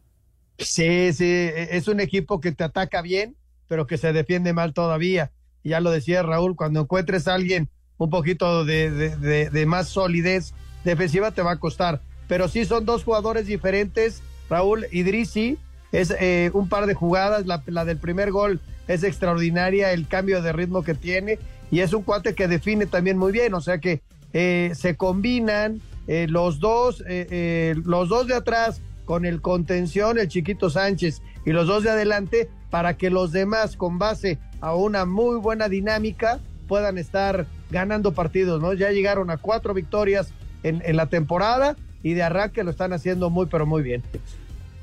[0.58, 3.36] Sí, sí, e- es un equipo que te ataca bien,
[3.68, 5.30] pero que se defiende mal todavía.
[5.62, 7.68] Y Ya lo decía Raúl, cuando encuentres a alguien
[7.98, 12.00] un poquito de, de- de- de más solidez defensiva te va a costar.
[12.30, 14.22] Pero sí son dos jugadores diferentes.
[14.48, 15.58] Raúl Idrisi
[15.90, 20.52] es eh, un par de jugadas, la, del primer gol es extraordinaria, el cambio de
[20.52, 21.40] ritmo que tiene
[21.72, 24.00] y es un cuate que define también muy bien, o sea que
[24.32, 30.16] eh, se combinan eh, los dos, eh, eh, los dos de atrás con el contención,
[30.16, 34.76] el chiquito Sánchez y los dos de adelante para que los demás con base a
[34.76, 38.72] una muy buena dinámica puedan estar ganando partidos, ¿no?
[38.72, 43.30] Ya llegaron a cuatro victorias en, en la temporada y de arranque lo están haciendo
[43.30, 44.02] muy pero muy bien.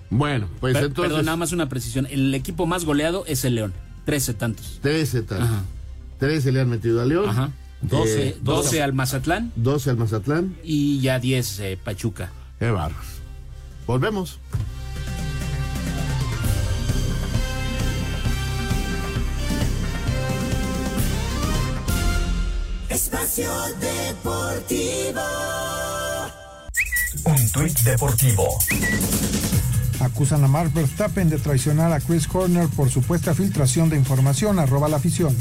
[0.09, 1.09] Bueno, pues Per- entonces.
[1.09, 2.07] Perdón, nada más una precisión.
[2.09, 3.73] El equipo más goleado es el León.
[4.05, 4.79] Trece tantos.
[4.81, 5.49] 13 tantos.
[6.19, 7.29] 13 le han metido a León.
[7.29, 7.51] Ajá.
[7.81, 10.55] 12, Eh, 12 al Mazatlán 12 al Mazatlán.
[10.63, 12.31] y ya 10 eh, Pachuca.
[12.57, 13.05] Qué bárbaros.
[13.85, 14.39] Volvemos.
[22.89, 23.49] Espacio
[23.79, 25.21] Deportivo.
[27.25, 28.43] Un tuit deportivo.
[29.99, 34.87] Acusan a Mark Verstappen de traicionar a Chris Horner por supuesta filtración de información, arroba
[34.89, 35.35] la afición.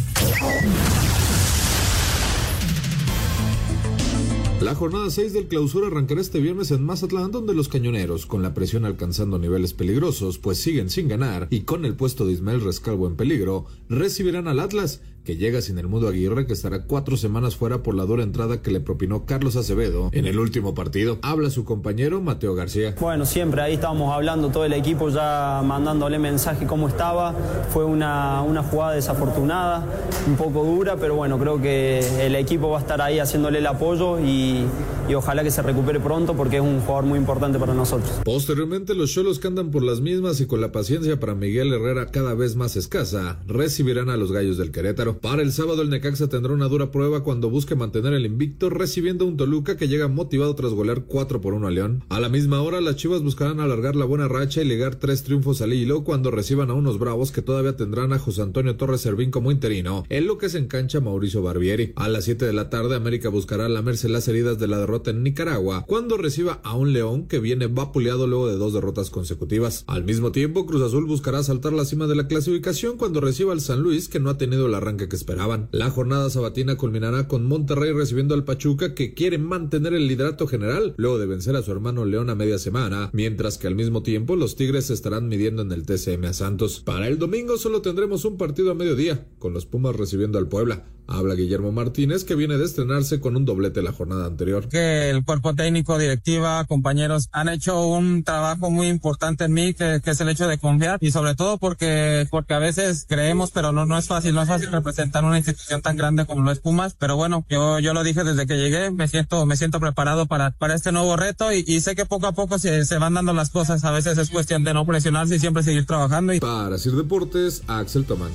[4.61, 8.55] La jornada 6 del clausura arrancará este viernes en Mazatlán, donde los cañoneros, con la
[8.55, 13.07] presión alcanzando niveles peligrosos, pues siguen sin ganar, y con el puesto de Ismael Rescalvo
[13.07, 17.57] en peligro, recibirán al Atlas, que llega sin el Mudo Aguirre, que estará cuatro semanas
[17.57, 21.19] fuera por la dura entrada que le propinó Carlos Acevedo en el último partido.
[21.21, 22.95] Habla su compañero Mateo García.
[23.01, 27.35] Bueno, siempre ahí estábamos hablando todo el equipo ya mandándole mensaje cómo estaba.
[27.71, 29.85] Fue una, una jugada desafortunada,
[30.29, 33.67] un poco dura, pero bueno, creo que el equipo va a estar ahí haciéndole el
[33.67, 34.65] apoyo y,
[35.09, 38.21] y ojalá que se recupere pronto porque es un jugador muy importante para nosotros.
[38.25, 42.07] Posteriormente, los cholos que andan por las mismas y con la paciencia para Miguel Herrera
[42.07, 45.19] cada vez más escasa, recibirán a los gallos del Querétaro.
[45.19, 49.27] Para el sábado, el Necaxa tendrá una dura prueba cuando busque mantener el invicto, recibiendo
[49.27, 52.05] un Toluca que llega motivado tras golear 4 por 1 a León.
[52.09, 55.61] A la misma hora, las Chivas buscarán alargar la buena racha y ligar tres triunfos
[55.63, 59.31] al hilo cuando reciban a unos bravos que todavía tendrán a José Antonio Torres Servín
[59.31, 61.93] como interino, en lo que se engancha Mauricio Barbieri.
[61.97, 65.23] A las 7 de la tarde, América buscará lamerse las heridas de la derrota en
[65.23, 69.85] Nicaragua cuando reciba a un León que viene vapuleado luego de dos derrotas consecutivas.
[69.87, 73.61] Al mismo tiempo, Cruz Azul buscará saltar la cima de la clasificación cuando reciba al
[73.61, 75.69] San Luis que no ha tenido el arranque que esperaban.
[75.73, 80.95] La jornada sabatina culminará con Monterrey recibiendo al Pachuca que quiere mantener el liderato general
[80.97, 84.37] luego de vencer a su hermano León a media semana, mientras que al mismo tiempo
[84.37, 86.81] los Tigres estarán midiendo en el TCM a Santos.
[86.81, 90.85] Para el domingo solo tendremos un partido a mediodía, con los Pumas recibiendo al Puebla.
[91.09, 94.69] Habla Guillermo Martínez que viene de estrenarse con un doblete la jornada anterior.
[94.69, 100.01] que el cuerpo técnico, directiva, compañeros han hecho un trabajo muy importante en mí, que,
[100.03, 103.73] que es el hecho de confiar y sobre todo porque, porque a veces creemos, pero
[103.73, 106.61] no, no es fácil, no es fácil representar una institución tan grande como lo es
[106.61, 110.27] Pumas, pero bueno, yo, yo lo dije desde que llegué, me siento, me siento preparado
[110.27, 113.15] para, para este nuevo reto y, y sé que poco a poco se, se van
[113.15, 116.41] dando las cosas, a veces es cuestión de no presionarse y siempre seguir trabajando y
[116.41, 118.31] Para Sir Deportes, Axel Tomán.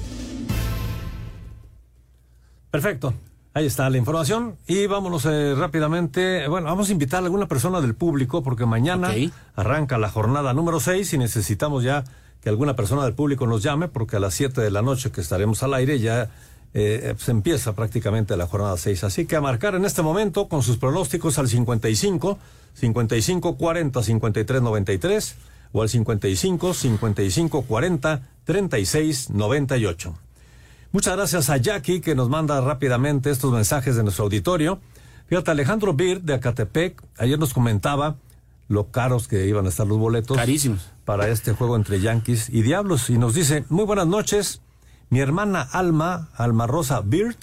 [2.72, 3.14] Perfecto.
[3.54, 6.48] Ahí está la información y vámonos eh, rápidamente.
[6.48, 9.12] Bueno, vamos a invitar a alguna persona del público porque mañana
[9.56, 12.06] arranca la jornada número 6 y necesitamos ya
[12.42, 15.20] que alguna persona del público nos llame porque a las 7 de la noche que
[15.20, 16.30] estaremos al aire ya
[16.74, 19.04] eh, se empieza prácticamente la jornada 6.
[19.04, 22.40] Así que a marcar en este momento con sus pronósticos al 55,
[22.74, 25.36] 55 40, 53 93
[25.74, 30.31] o al 55, 55 40, 36 98.
[30.94, 34.82] Muchas gracias a Jackie que nos manda rápidamente estos mensajes de nuestro auditorio.
[35.28, 38.18] Fíjate, Alejandro Bir de Acatepec ayer nos comentaba
[38.68, 40.36] lo caros que iban a estar los boletos.
[40.36, 40.92] Carísimos.
[41.06, 43.10] Para este juego entre Yankees y Diablos.
[43.10, 44.62] Y nos dice, muy buenas noches.
[45.10, 47.42] Mi hermana Alma, Alma Rosa Birt,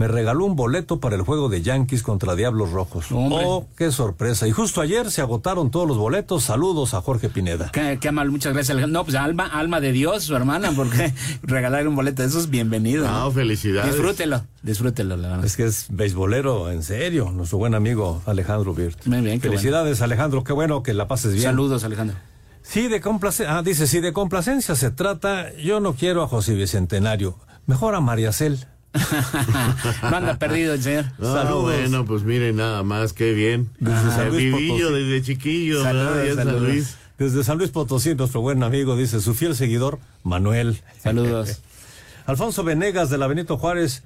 [0.00, 3.08] me regaló un boleto para el juego de Yankees contra Diablos Rojos.
[3.12, 4.48] Oh, qué sorpresa.
[4.48, 6.42] Y justo ayer se agotaron todos los boletos.
[6.42, 7.68] Saludos a Jorge Pineda.
[7.70, 8.70] Qué, qué mal, muchas gracias.
[8.70, 9.00] Alejandro.
[9.00, 13.06] No, pues alma, alma de Dios, su hermana, porque regalar un boleto de esos, bienvenido.
[13.06, 13.92] No, felicidades.
[13.92, 15.44] Disfrútelo, disfrútelo, la verdad.
[15.44, 19.04] Es que es beisbolero, en serio, nuestro buen amigo Alejandro Birt.
[19.04, 21.44] Muy bien, qué Felicidades, Alejandro, qué bueno que la pases bien.
[21.44, 22.16] Saludos, Alejandro.
[22.62, 23.58] Sí, de complacencia.
[23.58, 27.38] Ah, dice, si de complacencia se trata, yo no quiero a José Bicentenario.
[27.66, 28.66] Mejor a Mariacel.
[30.02, 31.04] no anda perdido el señor.
[31.18, 31.62] No, Saludos.
[31.64, 33.70] bueno, pues miren nada más, qué bien.
[33.78, 35.04] Desde San El Luis vivillo Potosí.
[35.04, 36.64] desde chiquillo, Saludos, San.
[36.64, 36.96] Luis.
[37.18, 40.80] Desde San Luis Potosí, nuestro buen amigo, dice su fiel seguidor, Manuel.
[41.02, 41.60] Saludos.
[42.26, 44.02] Alfonso Venegas de la Benito Juárez,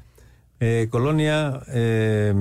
[0.60, 2.34] eh, colonia, eh,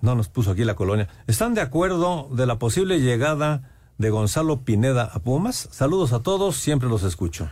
[0.00, 1.08] no nos puso aquí la colonia.
[1.26, 5.68] ¿Están de acuerdo de la posible llegada de Gonzalo Pineda a Pumas?
[5.70, 7.48] Saludos a todos, siempre los escucho.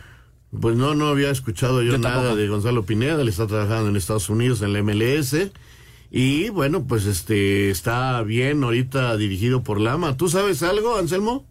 [0.59, 2.35] Pues no, no había escuchado yo, Yo nada tampoco.
[2.35, 5.35] de Gonzalo Pineda, le está trabajando en Estados Unidos en la MLS.
[6.09, 10.17] Y bueno, pues este está bien ahorita dirigido por Lama.
[10.17, 11.45] ¿Tú sabes algo, Anselmo?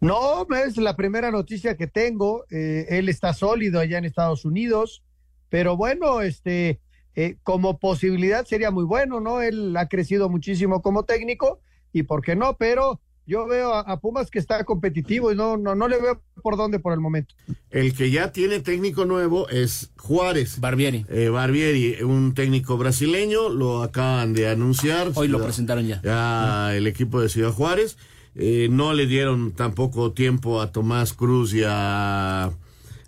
[0.00, 2.44] No, es la primera noticia que tengo.
[2.50, 5.02] Eh, él está sólido allá en Estados Unidos,
[5.48, 6.80] pero bueno, este,
[7.16, 9.40] eh, como posibilidad sería muy bueno, ¿no?
[9.40, 11.60] Él ha crecido muchísimo como técnico
[11.92, 15.58] y por qué no, pero yo veo a, a Pumas que está competitivo y no,
[15.58, 17.34] no, no le veo por dónde por el momento.
[17.70, 20.58] El que ya tiene técnico nuevo es Juárez.
[20.60, 21.04] Barbieri.
[21.10, 25.12] Eh, Barbieri, un técnico brasileño, lo acaban de anunciar.
[25.14, 26.00] Hoy lo presentaron ya.
[26.02, 27.98] Ya el equipo de Ciudad Juárez.
[28.34, 32.50] Eh, no le dieron tampoco tiempo a Tomás Cruz y a,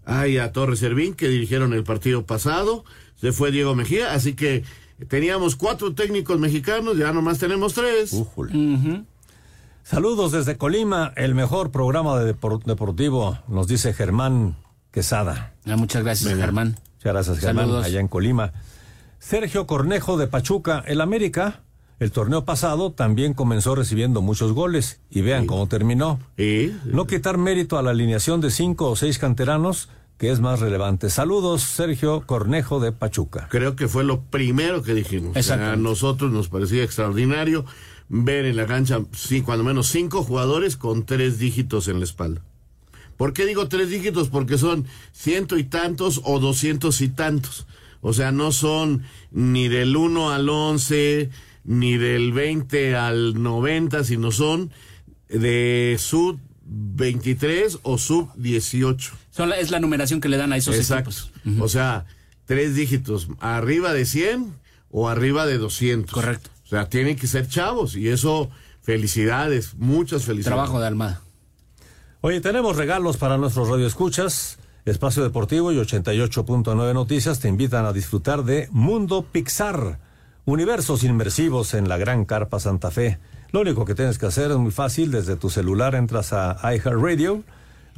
[0.05, 2.85] ay, a Torres Servín, que dirigieron el partido pasado.
[3.17, 4.65] Se fue Diego Mejía, así que
[5.09, 8.13] teníamos cuatro técnicos mexicanos, ya nomás tenemos tres.
[9.83, 14.57] Saludos desde Colima, el mejor programa de depor- deportivo, nos dice Germán
[14.93, 15.55] Quesada.
[15.67, 16.77] Ah, muchas gracias, Germán.
[16.97, 17.87] Muchas gracias, Germán, Saludos.
[17.87, 18.53] allá en Colima.
[19.19, 21.61] Sergio Cornejo de Pachuca, el América.
[21.99, 26.19] El torneo pasado también comenzó recibiendo muchos goles y vean cómo terminó.
[26.87, 31.11] No quitar mérito a la alineación de cinco o seis canteranos, que es más relevante.
[31.11, 33.49] Saludos, Sergio Cornejo de Pachuca.
[33.51, 35.51] Creo que fue lo primero que dijimos.
[35.51, 37.67] A nosotros nos parecía extraordinario
[38.13, 42.43] ver en la cancha, sí, cuando menos cinco jugadores con tres dígitos en la espalda.
[43.17, 44.29] ¿Por qué digo tres dígitos?
[44.29, 47.67] Porque son ciento y tantos o doscientos y tantos.
[48.01, 51.31] O sea, no son ni del 1 al 11,
[51.65, 54.71] ni del 20 al 90, sino son
[55.29, 59.13] de sub 23 o sub 18.
[59.31, 61.11] Son la- es la numeración que le dan a esos Exacto.
[61.11, 61.31] equipos.
[61.61, 62.07] O sea,
[62.47, 64.55] tres dígitos, arriba de 100
[64.91, 66.13] o arriba de 200.
[66.13, 66.51] Correcto.
[66.71, 68.49] O sea, tienen que ser chavos y eso,
[68.81, 70.55] felicidades, muchas felicidades.
[70.55, 71.21] Trabajo de Almada.
[72.21, 74.61] Oye, tenemos regalos para nuestros radioescuchas.
[74.85, 79.99] Espacio Deportivo y 88.9 Noticias te invitan a disfrutar de Mundo Pixar,
[80.45, 83.19] universos inmersivos en la Gran Carpa Santa Fe.
[83.51, 87.43] Lo único que tienes que hacer es muy fácil, desde tu celular entras a iHeartRadio,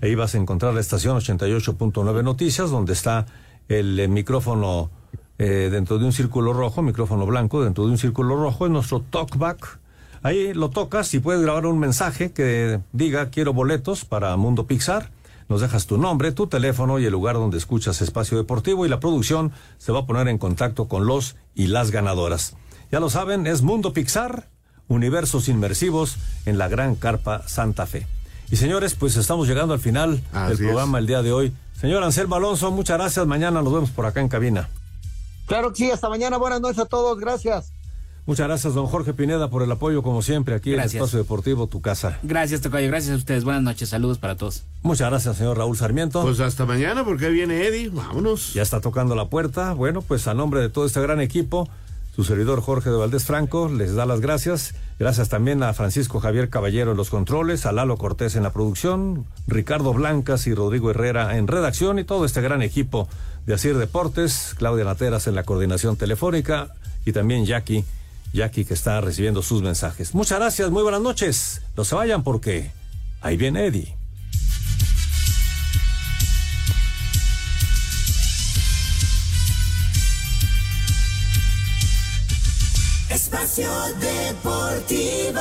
[0.00, 3.26] ahí vas a encontrar la estación 88.9 Noticias, donde está
[3.68, 4.90] el micrófono
[5.38, 9.00] eh, dentro de un círculo rojo, micrófono blanco dentro de un círculo rojo, es nuestro
[9.00, 9.78] talkback.
[10.22, 15.10] Ahí lo tocas y puedes grabar un mensaje que diga quiero boletos para Mundo Pixar.
[15.48, 19.00] Nos dejas tu nombre, tu teléfono y el lugar donde escuchas Espacio Deportivo y la
[19.00, 22.54] producción se va a poner en contacto con los y las ganadoras.
[22.90, 24.48] Ya lo saben, es Mundo Pixar,
[24.88, 28.06] universos inmersivos en la Gran Carpa Santa Fe.
[28.50, 30.58] Y señores, pues estamos llegando al final del es.
[30.58, 31.52] programa el día de hoy.
[31.80, 33.26] Señor Anselmo Alonso, muchas gracias.
[33.26, 34.68] Mañana nos vemos por acá en cabina.
[35.52, 37.74] Claro que sí, hasta mañana, buenas noches a todos, gracias.
[38.24, 40.94] Muchas gracias, don Jorge Pineda, por el apoyo, como siempre, aquí en Gracias.
[40.94, 42.18] Espacio Deportivo, tu casa.
[42.22, 42.88] Gracias, Tocayo.
[42.88, 43.44] Gracias a ustedes.
[43.44, 43.90] Buenas noches.
[43.90, 44.62] Saludos para todos.
[44.80, 46.22] Muchas gracias, señor Raúl Sarmiento.
[46.22, 47.90] Pues hasta mañana, porque ahí viene Eddie.
[47.90, 48.54] Vámonos.
[48.54, 49.74] Ya está tocando la puerta.
[49.74, 51.68] Bueno, pues a nombre de todo este gran equipo,
[52.16, 54.74] su servidor Jorge de Valdés Franco les da las gracias.
[54.98, 59.26] Gracias también a Francisco Javier Caballero en los controles, a Lalo Cortés en la producción,
[59.46, 63.08] Ricardo Blancas y Rodrigo Herrera en redacción y todo este gran equipo
[63.46, 66.74] de Asir Deportes, Claudia Nateras en la coordinación telefónica
[67.04, 67.84] y también Jackie,
[68.32, 70.14] Jackie que está recibiendo sus mensajes.
[70.14, 71.62] Muchas gracias, muy buenas noches.
[71.76, 72.70] No se vayan porque
[73.20, 73.96] ahí viene Eddie.
[83.10, 83.70] Espacio
[84.00, 85.40] Deportivo.